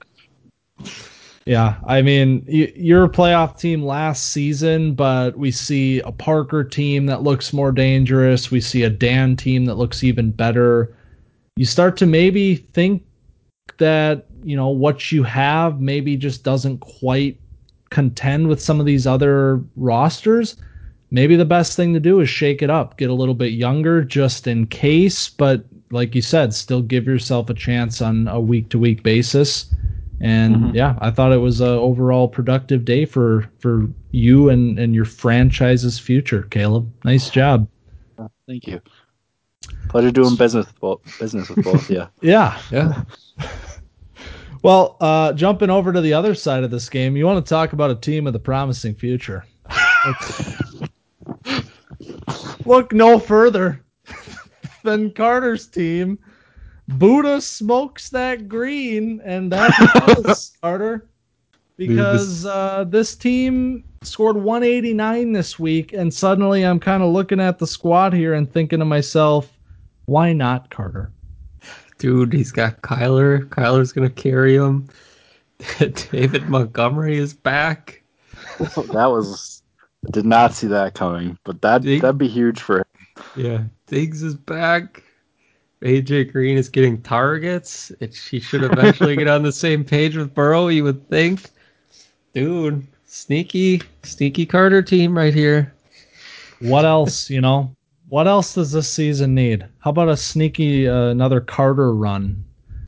[1.45, 7.07] Yeah, I mean, you're a playoff team last season, but we see a Parker team
[7.07, 8.51] that looks more dangerous.
[8.51, 10.95] We see a Dan team that looks even better.
[11.55, 13.03] You start to maybe think
[13.79, 17.39] that, you know, what you have maybe just doesn't quite
[17.89, 20.57] contend with some of these other rosters.
[21.09, 24.03] Maybe the best thing to do is shake it up, get a little bit younger
[24.03, 28.69] just in case, but like you said, still give yourself a chance on a week
[28.69, 29.73] to week basis.
[30.23, 30.73] And Mhm.
[30.75, 35.05] yeah, I thought it was a overall productive day for for you and and your
[35.05, 36.91] franchise's future, Caleb.
[37.03, 37.67] Nice job.
[38.47, 38.81] Thank you.
[39.89, 41.89] Pleasure doing business with both, business with both.
[41.89, 42.07] Yeah.
[42.21, 42.59] Yeah.
[42.71, 43.03] Yeah,
[44.63, 47.73] Well, uh, jumping over to the other side of this game, you want to talk
[47.73, 49.43] about a team with a promising future.
[52.65, 53.81] Look no further
[54.83, 56.19] than Carter's team.
[56.97, 59.71] Buddha smokes that green, and that
[60.25, 61.07] is Carter.
[61.77, 67.57] Because uh, this team scored 189 this week, and suddenly I'm kind of looking at
[67.57, 69.57] the squad here and thinking to myself,
[70.05, 71.11] why not Carter?
[72.01, 73.47] dude, he's got Kyler.
[73.49, 74.89] Kyler's gonna carry him.
[76.11, 78.01] David Montgomery is back.
[78.57, 79.61] that was
[80.09, 82.85] did not see that coming, but that Dig- that'd be huge for him.
[83.35, 85.03] Yeah, Diggs is back.
[85.81, 87.91] AJ Green is getting targets.
[87.99, 90.67] It, he should eventually get on the same page with Burrow.
[90.67, 91.41] You would think,
[92.33, 92.85] dude.
[93.05, 95.73] Sneaky, sneaky Carter team right here.
[96.61, 97.73] what else you know
[98.09, 102.43] what else does this season need how about a sneaky uh, another carter run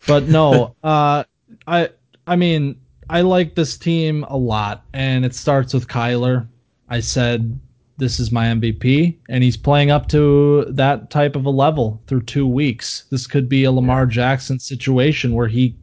[0.07, 1.23] but no uh
[1.67, 1.89] i
[2.27, 2.79] i mean
[3.09, 6.47] i like this team a lot and it starts with kyler
[6.89, 7.59] i said
[7.97, 12.21] this is my mvp and he's playing up to that type of a level through
[12.21, 15.75] two weeks this could be a lamar jackson situation where he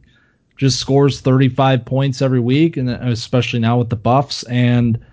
[0.57, 5.03] just scores 35 points every week and uh, especially now with the buffs and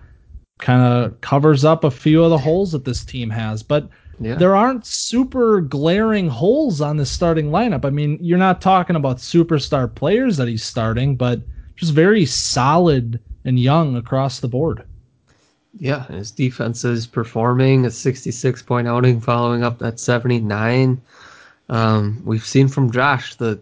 [0.59, 3.63] kind of covers up a few of the holes that this team has.
[3.63, 3.89] But
[4.21, 7.85] Yeah, there aren't super glaring holes on this starting lineup.
[7.85, 11.41] I mean, you're not talking about superstar players that he's starting, but
[11.77, 14.83] just very solid and young across the board.
[15.79, 16.05] Yeah.
[16.07, 21.01] His defense is performing a 66 point outing, following up that 79.
[21.69, 23.61] Um, we've seen from Josh the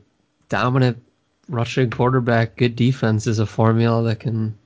[0.49, 1.03] dominant
[1.49, 4.57] rushing quarterback, good defense is a formula that can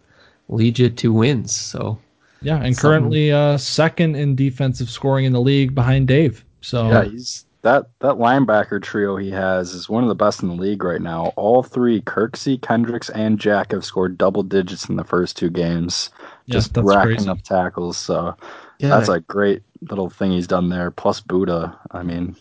[0.49, 1.55] lead you to wins.
[1.55, 1.99] So
[2.43, 6.45] Yeah, and Something- currently uh, second in defensive scoring in the league behind Dave.
[6.61, 10.49] So Yeah, he's that that linebacker trio he has is one of the best in
[10.49, 11.33] the league right now.
[11.37, 16.09] All three, Kirksey, Kendricks, and Jack have scored double digits in the first two games.
[16.47, 17.29] Yeah, just that's racking crazy.
[17.29, 17.97] up tackles.
[17.97, 18.37] So
[18.79, 20.91] yeah, that's a great little thing he's done there.
[20.91, 21.79] Plus Buddha.
[21.91, 22.37] I mean,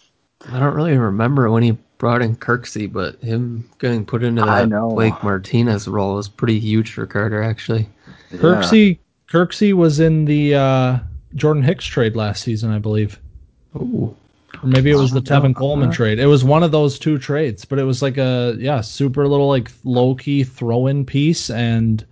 [0.47, 4.70] I don't really remember when he brought in Kirksey, but him getting put into that
[4.70, 4.89] know.
[4.89, 7.88] Blake Martinez role was pretty huge for Carter, actually.
[8.32, 8.39] Yeah.
[8.39, 11.00] Kirksey Kirksey was in the uh,
[11.36, 13.20] Jordan Hicks trade last season, I believe.
[13.76, 14.16] Ooh.
[14.64, 15.54] Or maybe it was the Tevin no.
[15.54, 16.20] Coleman trade.
[16.20, 19.47] It was one of those two trades, but it was like a yeah, super little
[19.47, 22.04] like low key throw in piece, and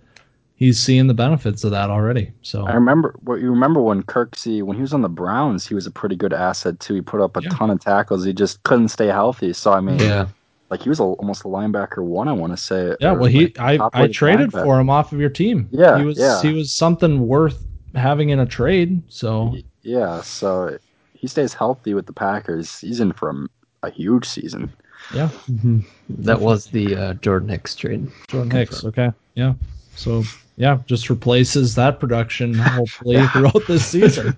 [0.58, 2.30] he's seeing the benefits of that already.
[2.42, 3.14] So I remember.
[3.22, 6.16] What you remember when Kirksey, when he was on the Browns, he was a pretty
[6.16, 6.94] good asset too.
[6.96, 7.48] He put up a Yeah.
[7.50, 8.24] ton of tackles.
[8.24, 9.52] He just couldn't stay healthy.
[9.52, 10.26] So I mean, Yeah.
[10.70, 12.28] like he was a, almost a linebacker one.
[12.28, 12.94] I want to say.
[13.00, 14.64] yeah, well he like, I I traded linebacker.
[14.64, 15.68] for him off of your team.
[15.70, 16.42] Yeah, he was yeah.
[16.42, 19.00] he was something worth having in a trade.
[19.08, 20.76] So Yeah, so
[21.14, 22.78] he stays healthy with the Packers.
[22.80, 24.70] He's in for a, a huge season.
[25.14, 25.84] yeah, Mhm.
[26.10, 28.08] That was the uh, Jordan Hicks trade.
[28.28, 28.84] Jordan Hicks.
[28.84, 29.54] Okay, yeah.
[29.98, 30.22] So
[30.56, 34.36] yeah, just replaces that production hopefully throughout this season.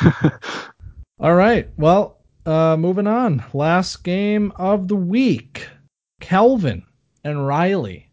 [1.20, 1.68] All right.
[1.76, 3.44] Well, uh, moving on.
[3.52, 5.68] Last game of the week.
[6.20, 6.84] Kelvin
[7.24, 8.08] and Riley.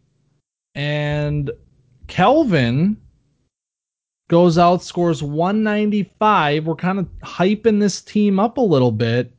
[0.74, 1.50] And
[2.08, 2.96] Kelvin
[4.28, 6.66] goes out, scores 195.
[6.66, 9.32] We're kind of hyping this team up a little bit,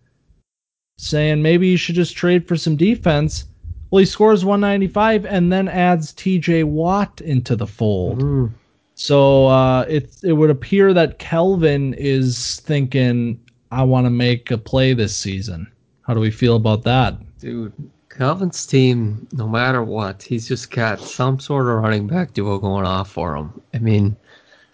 [0.98, 3.49] saying maybe you should just trade for some defense.
[3.92, 8.22] Well, he scores 195 and then adds TJ Watt into the fold.
[8.22, 8.52] Mm.
[8.96, 13.40] So uh, it it would appear that Kelvin is thinking,
[13.72, 15.72] I want to make a play this season.
[16.02, 17.16] How do we feel about that?
[17.40, 17.72] Dude,
[18.10, 22.86] Kelvin's team, no matter what, he's just got some sort of running back duo going
[22.86, 23.62] off for him.
[23.74, 24.18] I mean,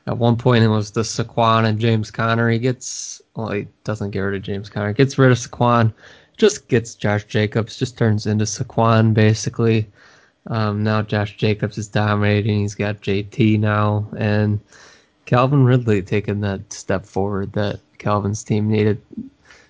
[0.08, 2.50] at one point it was the Saquon and James Conner.
[2.50, 4.94] He gets, well, he doesn't get rid of James Conner.
[4.94, 5.94] Gets rid of Saquon,
[6.38, 9.88] just gets Josh Jacobs, just turns into Saquon basically.
[10.48, 12.62] Um, now Josh Jacobs is dominating.
[12.62, 14.60] He's got JT now, and
[15.26, 19.02] Calvin Ridley taking that step forward that Calvin's team needed.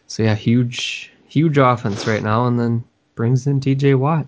[0.07, 2.83] So yeah, huge, huge offense right now, and then
[3.15, 4.27] brings in TJ Watt.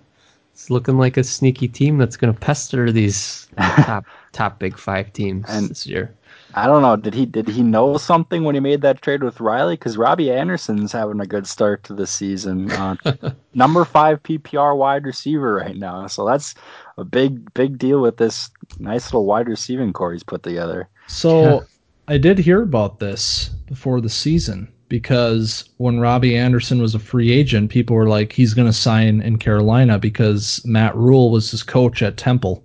[0.54, 5.12] It's looking like a sneaky team that's going to pester these top top big five
[5.12, 6.14] teams And- this year.
[6.58, 6.96] I don't know.
[6.96, 9.74] Did he did he know something when he made that trade with Riley?
[9.74, 12.70] Because Robbie Anderson's having a good start to the season.
[12.72, 12.96] Uh,
[13.54, 16.08] number five PPR wide receiver right now.
[16.08, 16.56] So that's
[16.96, 18.50] a big big deal with this
[18.80, 20.88] nice little wide receiving core he's put together.
[21.06, 21.64] So.
[22.10, 27.30] I did hear about this before the season because when Robbie Anderson was a free
[27.30, 31.62] agent, people were like, he's going to sign in Carolina because Matt Rhule was his
[31.62, 32.64] coach at Temple.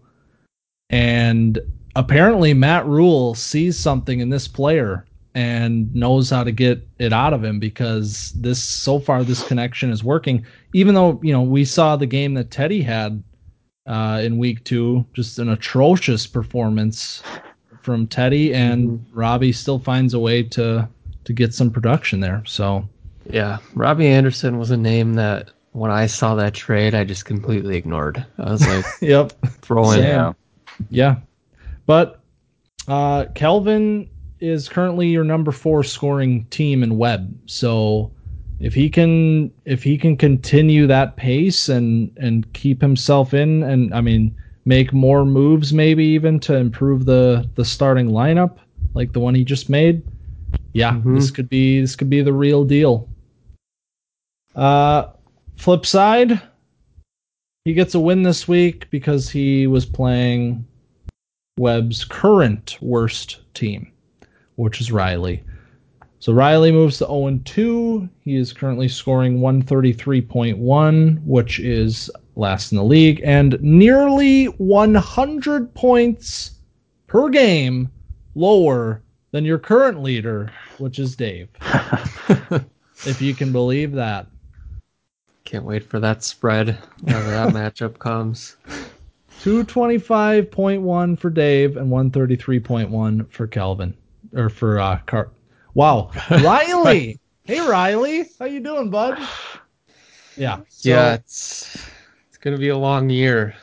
[0.89, 1.59] And
[1.95, 7.33] apparently, Matt Rhule sees something in this player and knows how to get it out
[7.33, 10.45] of him because this so far this connection is working.
[10.73, 13.23] Even though you know we saw the game that Teddy had
[13.87, 17.23] uh, in week two, just an atrocious performance
[17.81, 20.87] from Teddy, and Robbie still finds a way to
[21.25, 22.43] to get some production there.
[22.45, 22.87] So
[23.29, 27.75] Yeah, Robbie Anderson was a name that when I saw that trade, I just completely
[27.75, 28.23] ignored.
[28.37, 30.01] I was like, yep, throw in.
[30.01, 30.35] Same.
[30.89, 31.15] Yeah.
[31.85, 32.21] But
[32.87, 34.09] uh, Kelvin
[34.39, 37.33] is currently your number four scoring team in web.
[37.45, 38.11] So
[38.59, 43.93] if he can if he can continue that pace and and keep himself in and
[43.93, 48.57] I mean make more moves maybe even to improve the the starting lineup
[48.93, 50.01] like the one he just made
[50.73, 51.15] yeah Mhm.
[51.15, 53.09] this could be this could be the real deal
[54.55, 55.07] uh
[55.57, 56.41] flip side
[57.65, 60.65] he gets a win this week because he was playing
[61.57, 63.91] Web's current worst team,
[64.55, 65.43] which is Riley.
[66.19, 68.09] So Riley moves to 0 2.
[68.21, 76.51] He is currently scoring 133.1, which is last in the league, and nearly 100 points
[77.07, 77.91] per game
[78.33, 81.49] lower than your current leader, which is Dave.
[83.05, 84.25] if you can believe that.
[85.43, 88.55] Can't wait for that spread whenever that matchup comes.
[89.43, 93.95] 225.1 for Dave and 133.1 for Calvin
[94.33, 95.31] or for uh Car-
[95.73, 96.11] Wow.
[96.29, 97.19] Riley.
[97.43, 99.17] hey Riley, how you doing, bud?
[100.37, 100.61] Yeah.
[100.69, 101.75] So, yeah, it's
[102.29, 103.53] it's gonna be a long year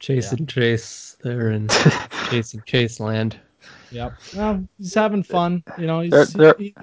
[0.00, 1.68] chasing Chase there in
[2.30, 3.40] chasing Chase land.
[3.90, 4.12] Yep.
[4.36, 6.74] Well, he's having fun, you know, he's There- there- he-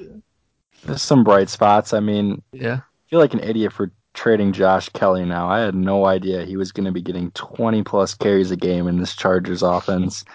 [0.85, 1.93] There's some bright spots.
[1.93, 5.49] I mean, Yeah, I feel like an idiot for trading Josh Kelley now.
[5.49, 8.87] I had no idea he was going to be getting 20 plus carries a game
[8.87, 10.25] in this Chargers offense.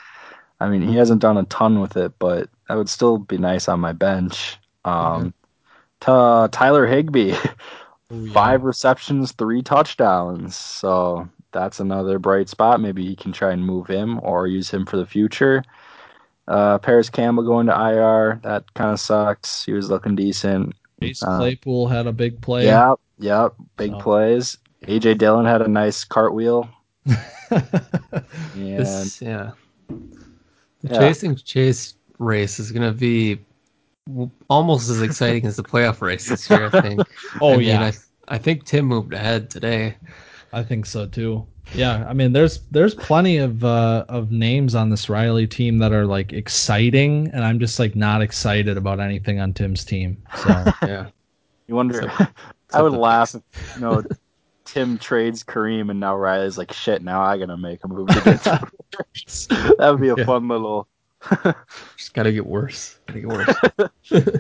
[0.61, 3.69] I mean, he hasn't done a ton with it, but that would still be nice
[3.69, 4.59] on my bench.
[4.85, 5.35] Um,
[6.01, 7.35] Ta- Tyler Higbee,
[8.11, 8.33] Oh, yeah.
[8.33, 10.57] five receptions, three touchdowns.
[10.57, 12.81] So that's another bright spot.
[12.81, 15.63] Maybe he can try and move him or use him for the future.
[16.47, 18.41] Uh, Parris Campbell going to IR.
[18.43, 19.65] That kind of sucks.
[19.65, 20.75] He was looking decent.
[21.01, 22.67] Chase uh, Claypool had a big play.
[22.67, 24.59] Yeah, Yep, big So- plays.
[24.87, 26.69] AJ Dillon had a nice cartwheel.
[27.51, 27.65] And
[28.55, 29.51] This, yeah.
[29.89, 29.99] The
[30.83, 30.99] Yeah.
[30.99, 33.39] chasing chase race is going to be
[34.49, 37.01] almost as exciting as the playoff race this year, I think.
[37.41, 37.83] oh I mean, yeah,
[38.29, 39.97] I, I think Tim moved ahead today.
[40.53, 41.47] I think so too.
[41.75, 45.93] Yeah, I mean, there's there's plenty of uh, of names on this Riley team that
[45.93, 50.23] are like exciting, and I'm just like not excited about anything on Tim's team.
[50.43, 50.49] So
[50.83, 51.07] Yeah.
[51.67, 52.01] you wonder.
[52.07, 52.33] Except-
[52.73, 53.43] I would laugh if
[53.75, 54.03] you know
[54.65, 57.03] Tim trades Kareem and now Riley's like shit.
[57.03, 60.25] Now I gotta make a move to get to the That would be a Yeah.
[60.25, 60.89] fun little.
[61.97, 62.99] Just got to get worse.
[63.07, 64.31] Got to get worse.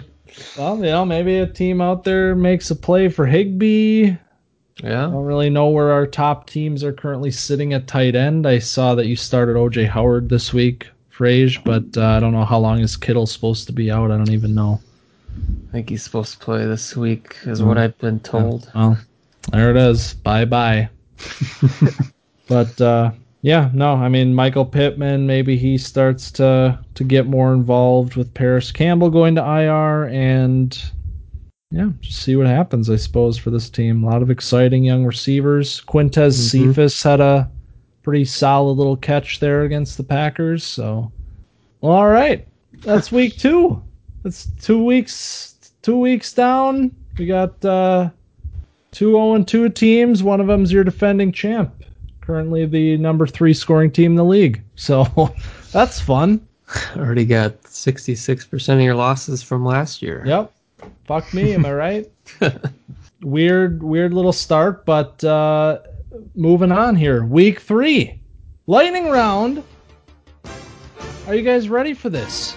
[0.58, 4.14] well, you know, maybe a team out there makes a play for Higbee.
[4.82, 5.06] Yeah.
[5.06, 8.46] I don't really know where our top teams are currently sitting at tight end.
[8.46, 12.44] I saw that you started OJ Howard this week, Frage, but uh, I don't know
[12.44, 14.10] how long is Kittle supposed to be out.
[14.10, 14.80] I don't even know.
[15.68, 18.70] I think he's supposed to play this week, is what I've been told.
[18.74, 18.96] Well,
[19.52, 20.14] there it is.
[20.14, 20.88] Bye bye.
[22.48, 23.10] but uh,
[23.42, 25.26] yeah, no, I mean Michael Pittman.
[25.26, 30.80] Maybe he starts to to get more involved with Parris Campbell going to IR, and
[31.70, 32.88] yeah, just see what happens.
[32.88, 35.82] I suppose for this team, a lot of exciting young receivers.
[35.86, 36.50] Quintez Mhm.
[36.50, 37.50] Cephus had a
[38.02, 40.62] pretty solid little catch there against the Packers.
[40.62, 41.10] So,
[41.80, 42.46] well, all right,
[42.82, 43.82] that's week two.
[44.24, 45.54] That's two weeks.
[45.82, 46.90] Two weeks down.
[47.18, 47.64] We got.
[47.64, 48.10] uh
[48.90, 50.22] two 0 and 2 teams.
[50.22, 51.74] One of them's your defending champ,
[52.20, 54.62] currently the number three scoring team in the league.
[54.76, 55.34] So
[55.72, 56.46] that's fun.
[56.96, 60.22] Already got 66% of your losses from last year.
[60.24, 60.52] Yep.
[61.06, 62.10] Fuck me, am I right?
[63.20, 65.80] weird, weird little start, but uh,
[66.36, 67.24] moving on here.
[67.24, 68.20] Week three,
[68.68, 69.64] lightning round.
[71.26, 72.54] Are you guys ready for this?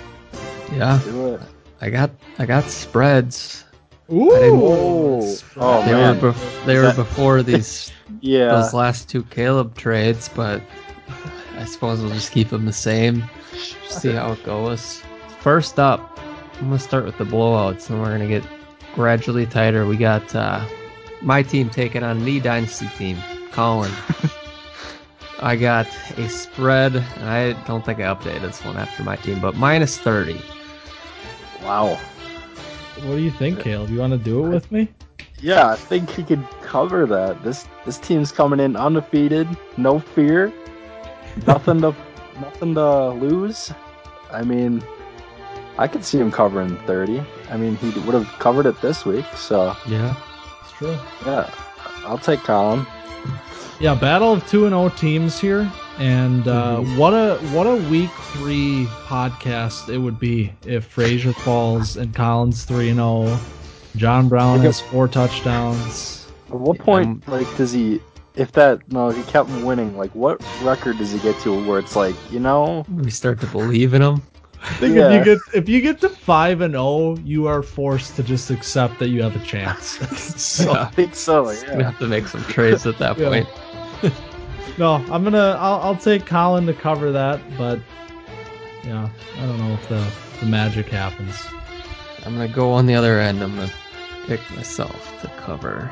[0.71, 1.01] Yeah.
[1.03, 1.41] Do it.
[1.81, 3.63] I got I got spreads.
[4.11, 4.21] Ooh.
[4.31, 6.19] Oh, oh They man.
[6.19, 8.49] were bef- they were before these Yeah.
[8.51, 10.61] those last two Caleb trades, but
[11.57, 13.23] I suppose we'll just keep them the same.
[13.87, 15.01] See how it goes.
[15.39, 16.19] First up,
[16.59, 18.43] I'm gonna start with the blowouts, and we're gonna get
[18.93, 19.85] gradually tighter.
[19.85, 20.65] We got uh,
[21.21, 23.17] my team taking on the dynasty team,
[23.51, 23.91] Colin.
[25.39, 29.39] I got a spread, and I don't think I updated this one after my team,
[29.39, 30.39] but minus 30.
[31.67, 31.99] Wow.
[33.03, 33.89] What do you think, Caleb?
[33.89, 34.87] You want to do it with me?
[35.41, 37.43] Yeah, I think he could cover that.
[37.43, 40.51] This this team's coming in undefeated, no fear,
[41.45, 41.93] nothing to
[42.41, 43.73] nothing to lose.
[44.31, 44.81] I mean,
[45.77, 47.21] I could see him covering thirty.
[47.51, 50.15] I mean, he would have covered it this week, so Yeah.
[50.63, 50.97] It's true.
[51.25, 51.53] yeah,
[52.05, 52.87] I'll take Colin.
[53.81, 56.95] Yeah, battle of two and O teams here, and uh, Mhm.
[56.95, 62.63] what a what a week three podcast it would be if Frazier falls and Colin's
[62.65, 63.39] three and zero,
[63.95, 66.27] John Brown has four touchdowns.
[66.51, 68.01] At what Um, point, like, does he?
[68.35, 69.97] If that no, he kept winning.
[69.97, 73.47] Like, what record does he get to where it's like, you know, We start to
[73.47, 74.21] believe in him?
[74.61, 75.07] I think Yeah.
[75.07, 78.49] if you get if you get to five and zero, you are forced to just
[78.51, 79.97] accept that you have a chance.
[80.37, 81.45] so, I think so.
[81.67, 81.83] Gonna Yeah.
[81.85, 83.29] have to make some trades at that Yeah.
[83.29, 83.49] point.
[84.77, 87.79] No, I'm gonna I'll, I'll take Colin to cover that, but
[88.83, 90.05] yeah, I don't know if the
[90.39, 91.35] the magic happens.
[92.25, 93.41] I'm gonna go on the other end.
[93.41, 93.71] I'm gonna
[94.25, 95.91] pick myself to cover.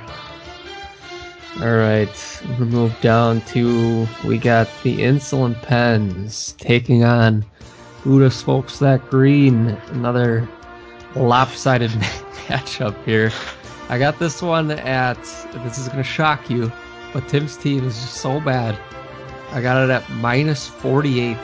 [1.61, 7.45] All right, I'm gonna move down to we got the insulin pens taking on
[8.03, 9.69] Buddha smokes that green.
[9.91, 10.47] Another
[11.15, 11.89] lopsided
[12.47, 13.31] matchup here.
[13.89, 15.21] I got this one at.
[15.63, 16.71] This is gonna shock you,
[17.15, 18.77] but Tim's team is just so bad.
[19.51, 21.37] I got it at minus 48.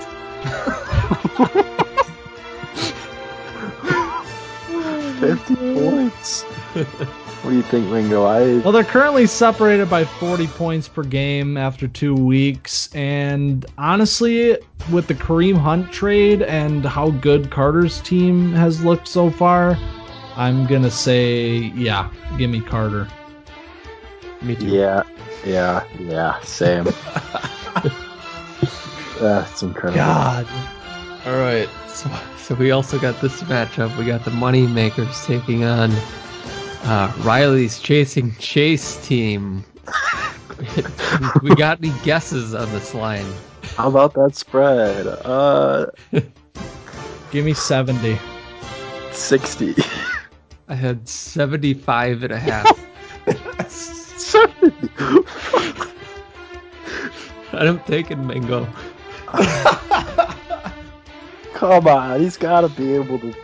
[5.22, 6.43] Fifty points.
[6.74, 8.26] what do you think, Ringo?
[8.26, 12.93] I Well, they're currently separated by 40 points per game after two weeks.
[12.93, 14.57] And honestly,
[14.91, 19.78] with the Kareem Hunt trade and how good Carter's team has looked so far,
[20.36, 23.07] I'm going to say, yeah, give me Carter.
[24.42, 24.68] Me too.
[24.68, 25.04] yeah,
[25.46, 26.39] yeah, yeah.
[26.42, 26.86] Same.
[29.20, 29.98] That's incredible.
[29.98, 30.48] God.
[31.26, 31.70] All right.
[31.88, 33.96] So, so we also got this matchup.
[33.98, 35.92] We got the money makers taking on
[36.84, 39.64] uh, Riley's chasing chase team.
[41.44, 43.26] we got any guesses on this line?
[43.76, 45.08] How about that spread?
[45.08, 45.88] Uh,
[47.32, 48.18] Give me 70.
[49.12, 49.76] sixty.
[50.68, 52.88] I had 75 and a half.
[54.98, 55.92] Seventy.
[57.54, 58.68] I'm taking Mingo.
[61.54, 63.36] Come on, he's got to be able to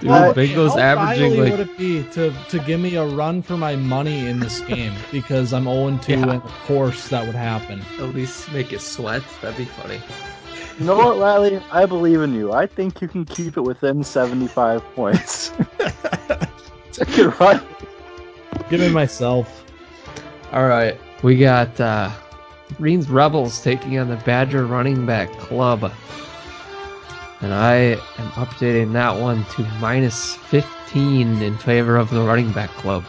[0.00, 3.06] Dude, Uh, Mingo's How averaging vilely like would it be to to give me a
[3.06, 6.22] run for my money in this game because I'm 0 2 Yeah.
[6.22, 7.80] and of course that would happen.
[7.98, 9.22] at least make it sweat.
[9.40, 10.00] That'd be funny.
[10.80, 11.60] You know what, Riley?
[11.70, 12.52] I believe in you.
[12.52, 15.52] I think you can keep it within 75 points.
[16.92, 17.62] Take it right.
[18.70, 19.64] Give me myself.
[20.52, 22.10] All right, we got uh,
[22.76, 25.90] Greens Rebels taking on the Badger Running Back Club,
[27.40, 27.74] and I
[28.18, 33.02] am updating that one to minus 15 in favor of the Running Back Club.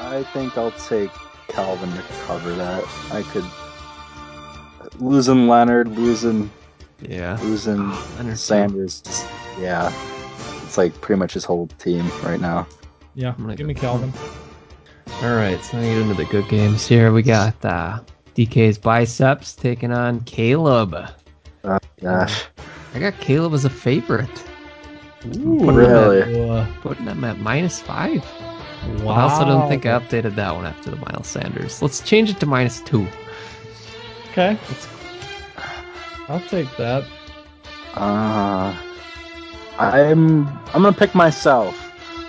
[0.00, 1.10] I think I'll take
[1.48, 2.84] Calvin to cover that.
[3.10, 3.44] I could
[5.00, 6.50] losing Leonard, losing
[7.00, 8.36] Yeah, losing Leonard too.
[8.36, 9.00] Sanders.
[9.00, 9.26] just-
[9.58, 9.90] yeah,
[10.62, 12.66] it's like pretty much his whole team right now.
[13.14, 14.12] Yeah, I'm gonna give go- me Calvin.
[15.20, 17.12] All right, so now get into the good games here.
[17.12, 18.00] We got uh,
[18.34, 20.96] DK's biceps taking on Caleb.
[21.62, 22.44] Oh, gosh,
[22.94, 24.44] I got Caleb as a favorite,
[25.36, 26.50] Ooh, Really?
[26.50, 28.24] uh, putting him at minus five.
[29.04, 29.12] wow.
[29.14, 31.80] I also don't think I updated that one after the Miles Sanders.
[31.80, 33.06] Let's change it to minus two.
[34.32, 34.58] Okay,
[36.28, 37.04] I'll take that.
[37.94, 38.76] uh,
[39.78, 41.76] I'm I'm gonna pick myself,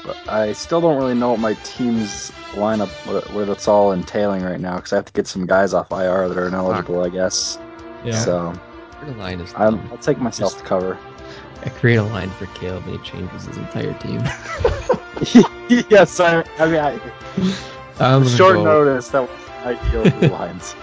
[0.06, 4.44] but I still don't really know what my team's lineup what, what it's all entailing
[4.44, 7.10] right now because I have to get some guys off IR that are ineligible, I
[7.10, 7.58] guess.
[8.04, 8.20] Yeah.
[8.20, 8.54] So
[9.00, 9.90] Create a line is I'm, dumb.
[9.92, 10.98] I'll take myself Just- to cover.
[11.66, 14.20] I create a line for Caleb and he changes his entire team.
[15.90, 17.00] yes, I, I mean, I,
[18.00, 20.76] I'm short go, notice that was ideal for lines.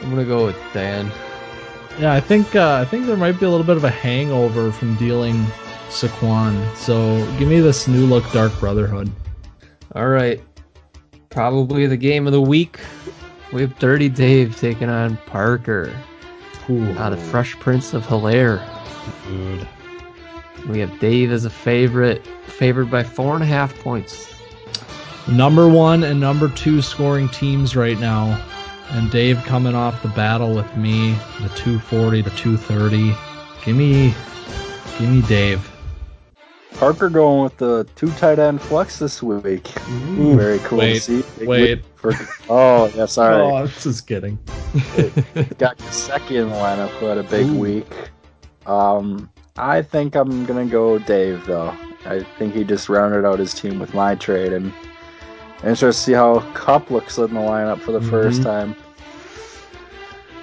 [0.00, 1.10] I'm gonna go with Dan.
[1.98, 4.72] Yeah, I think uh, I think there might be a little bit of a hangover
[4.72, 5.44] from dealing
[5.90, 6.74] Saquon.
[6.74, 9.10] So give me this new look Dark Brotherhood.
[9.94, 10.40] All right,
[11.32, 12.78] probably the game of the week.
[13.52, 15.92] We have Dirty Dave taking on Parker.
[16.70, 18.60] Ooh, Uh, the Fresh Prince of Hilaire.
[19.26, 19.66] dude.
[20.68, 24.28] We have Dave as a favorite, favored by four and a half points.
[25.28, 28.40] Number one and number two scoring teams right now.
[28.90, 33.14] And Dave coming off the battle with me, the 240 to 230.
[33.64, 34.14] Give me,
[34.98, 35.68] give me Dave.
[36.74, 39.70] Parker going with the two tight end flex this week.
[40.18, 41.24] Ooh, Very cool wait, to see.
[41.38, 41.84] Big wait.
[41.96, 42.12] For,
[42.48, 43.42] oh, yeah, sorry.
[43.42, 44.36] Oh, I'm just kidding.
[45.58, 47.54] Got Gesicki in the lineup who had a big Ooh.
[47.58, 48.10] week.
[48.66, 51.74] Um, I think I'm gonna go Dave though.
[52.06, 54.72] I think he just rounded out his team with my trade, and
[55.62, 58.44] I'm interested to see how Kupp looks in the lineup for the first Mhm.
[58.44, 58.76] time.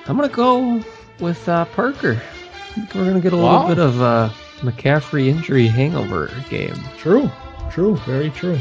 [0.08, 0.82] I'm gonna go
[1.20, 2.22] with uh, Parker.
[2.22, 3.68] I think we're gonna get a Wow.
[3.68, 6.76] little bit of uh, McCaffrey injury hangover game.
[6.98, 7.30] True,
[7.72, 8.60] true, very true.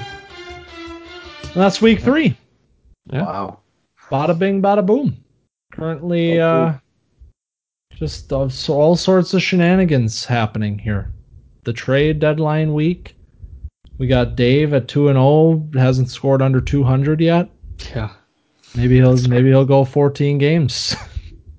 [1.42, 2.36] And that's week three.
[3.12, 3.22] Yeah.
[3.22, 3.60] Wow.
[4.10, 5.16] Bada bing, bada boom.
[5.72, 6.78] Currently, Oh, uh,
[7.94, 11.12] just uh, so all sorts of shenanigans happening here.
[11.64, 13.16] The trade deadline week.
[13.98, 15.66] We got Dave at two and zero.
[15.74, 17.50] Hasn't scored under two hundred yet.
[17.94, 18.10] Yeah.
[18.76, 20.94] Maybe he'll maybe he'll go fourteen games.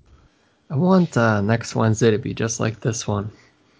[0.70, 3.32] I want uh, next Wednesday to be just like this one.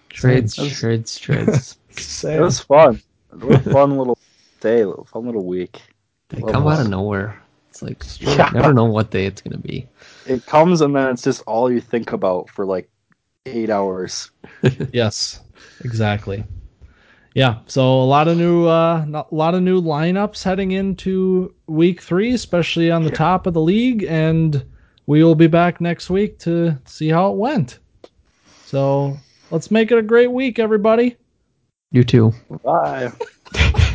[0.10, 0.70] Trades, Same.
[0.70, 1.78] trades, trades.
[2.24, 3.02] It was fun.
[3.34, 4.18] It was a fun little
[4.62, 5.82] day, little fun little week.
[6.30, 7.42] They Love come out of nowhere.
[7.70, 8.50] It's like Yeah.
[8.54, 9.88] never know what day it's gonna be.
[10.26, 12.90] It comes and then it's just all you think about for like
[13.46, 14.32] eight hours.
[14.94, 15.42] Yes,
[15.82, 16.44] exactly.
[17.36, 22.02] Yeah, so a lot of new, uh, a lot of new lineups heading into week
[22.02, 23.16] three, especially on the Yeah.
[23.18, 24.66] top of the league, and
[25.06, 27.80] we will be back next week to see how it went.
[28.66, 29.18] So
[29.52, 31.18] let's make it a great week, everybody.
[31.92, 32.34] You too.
[32.64, 33.12] Bye.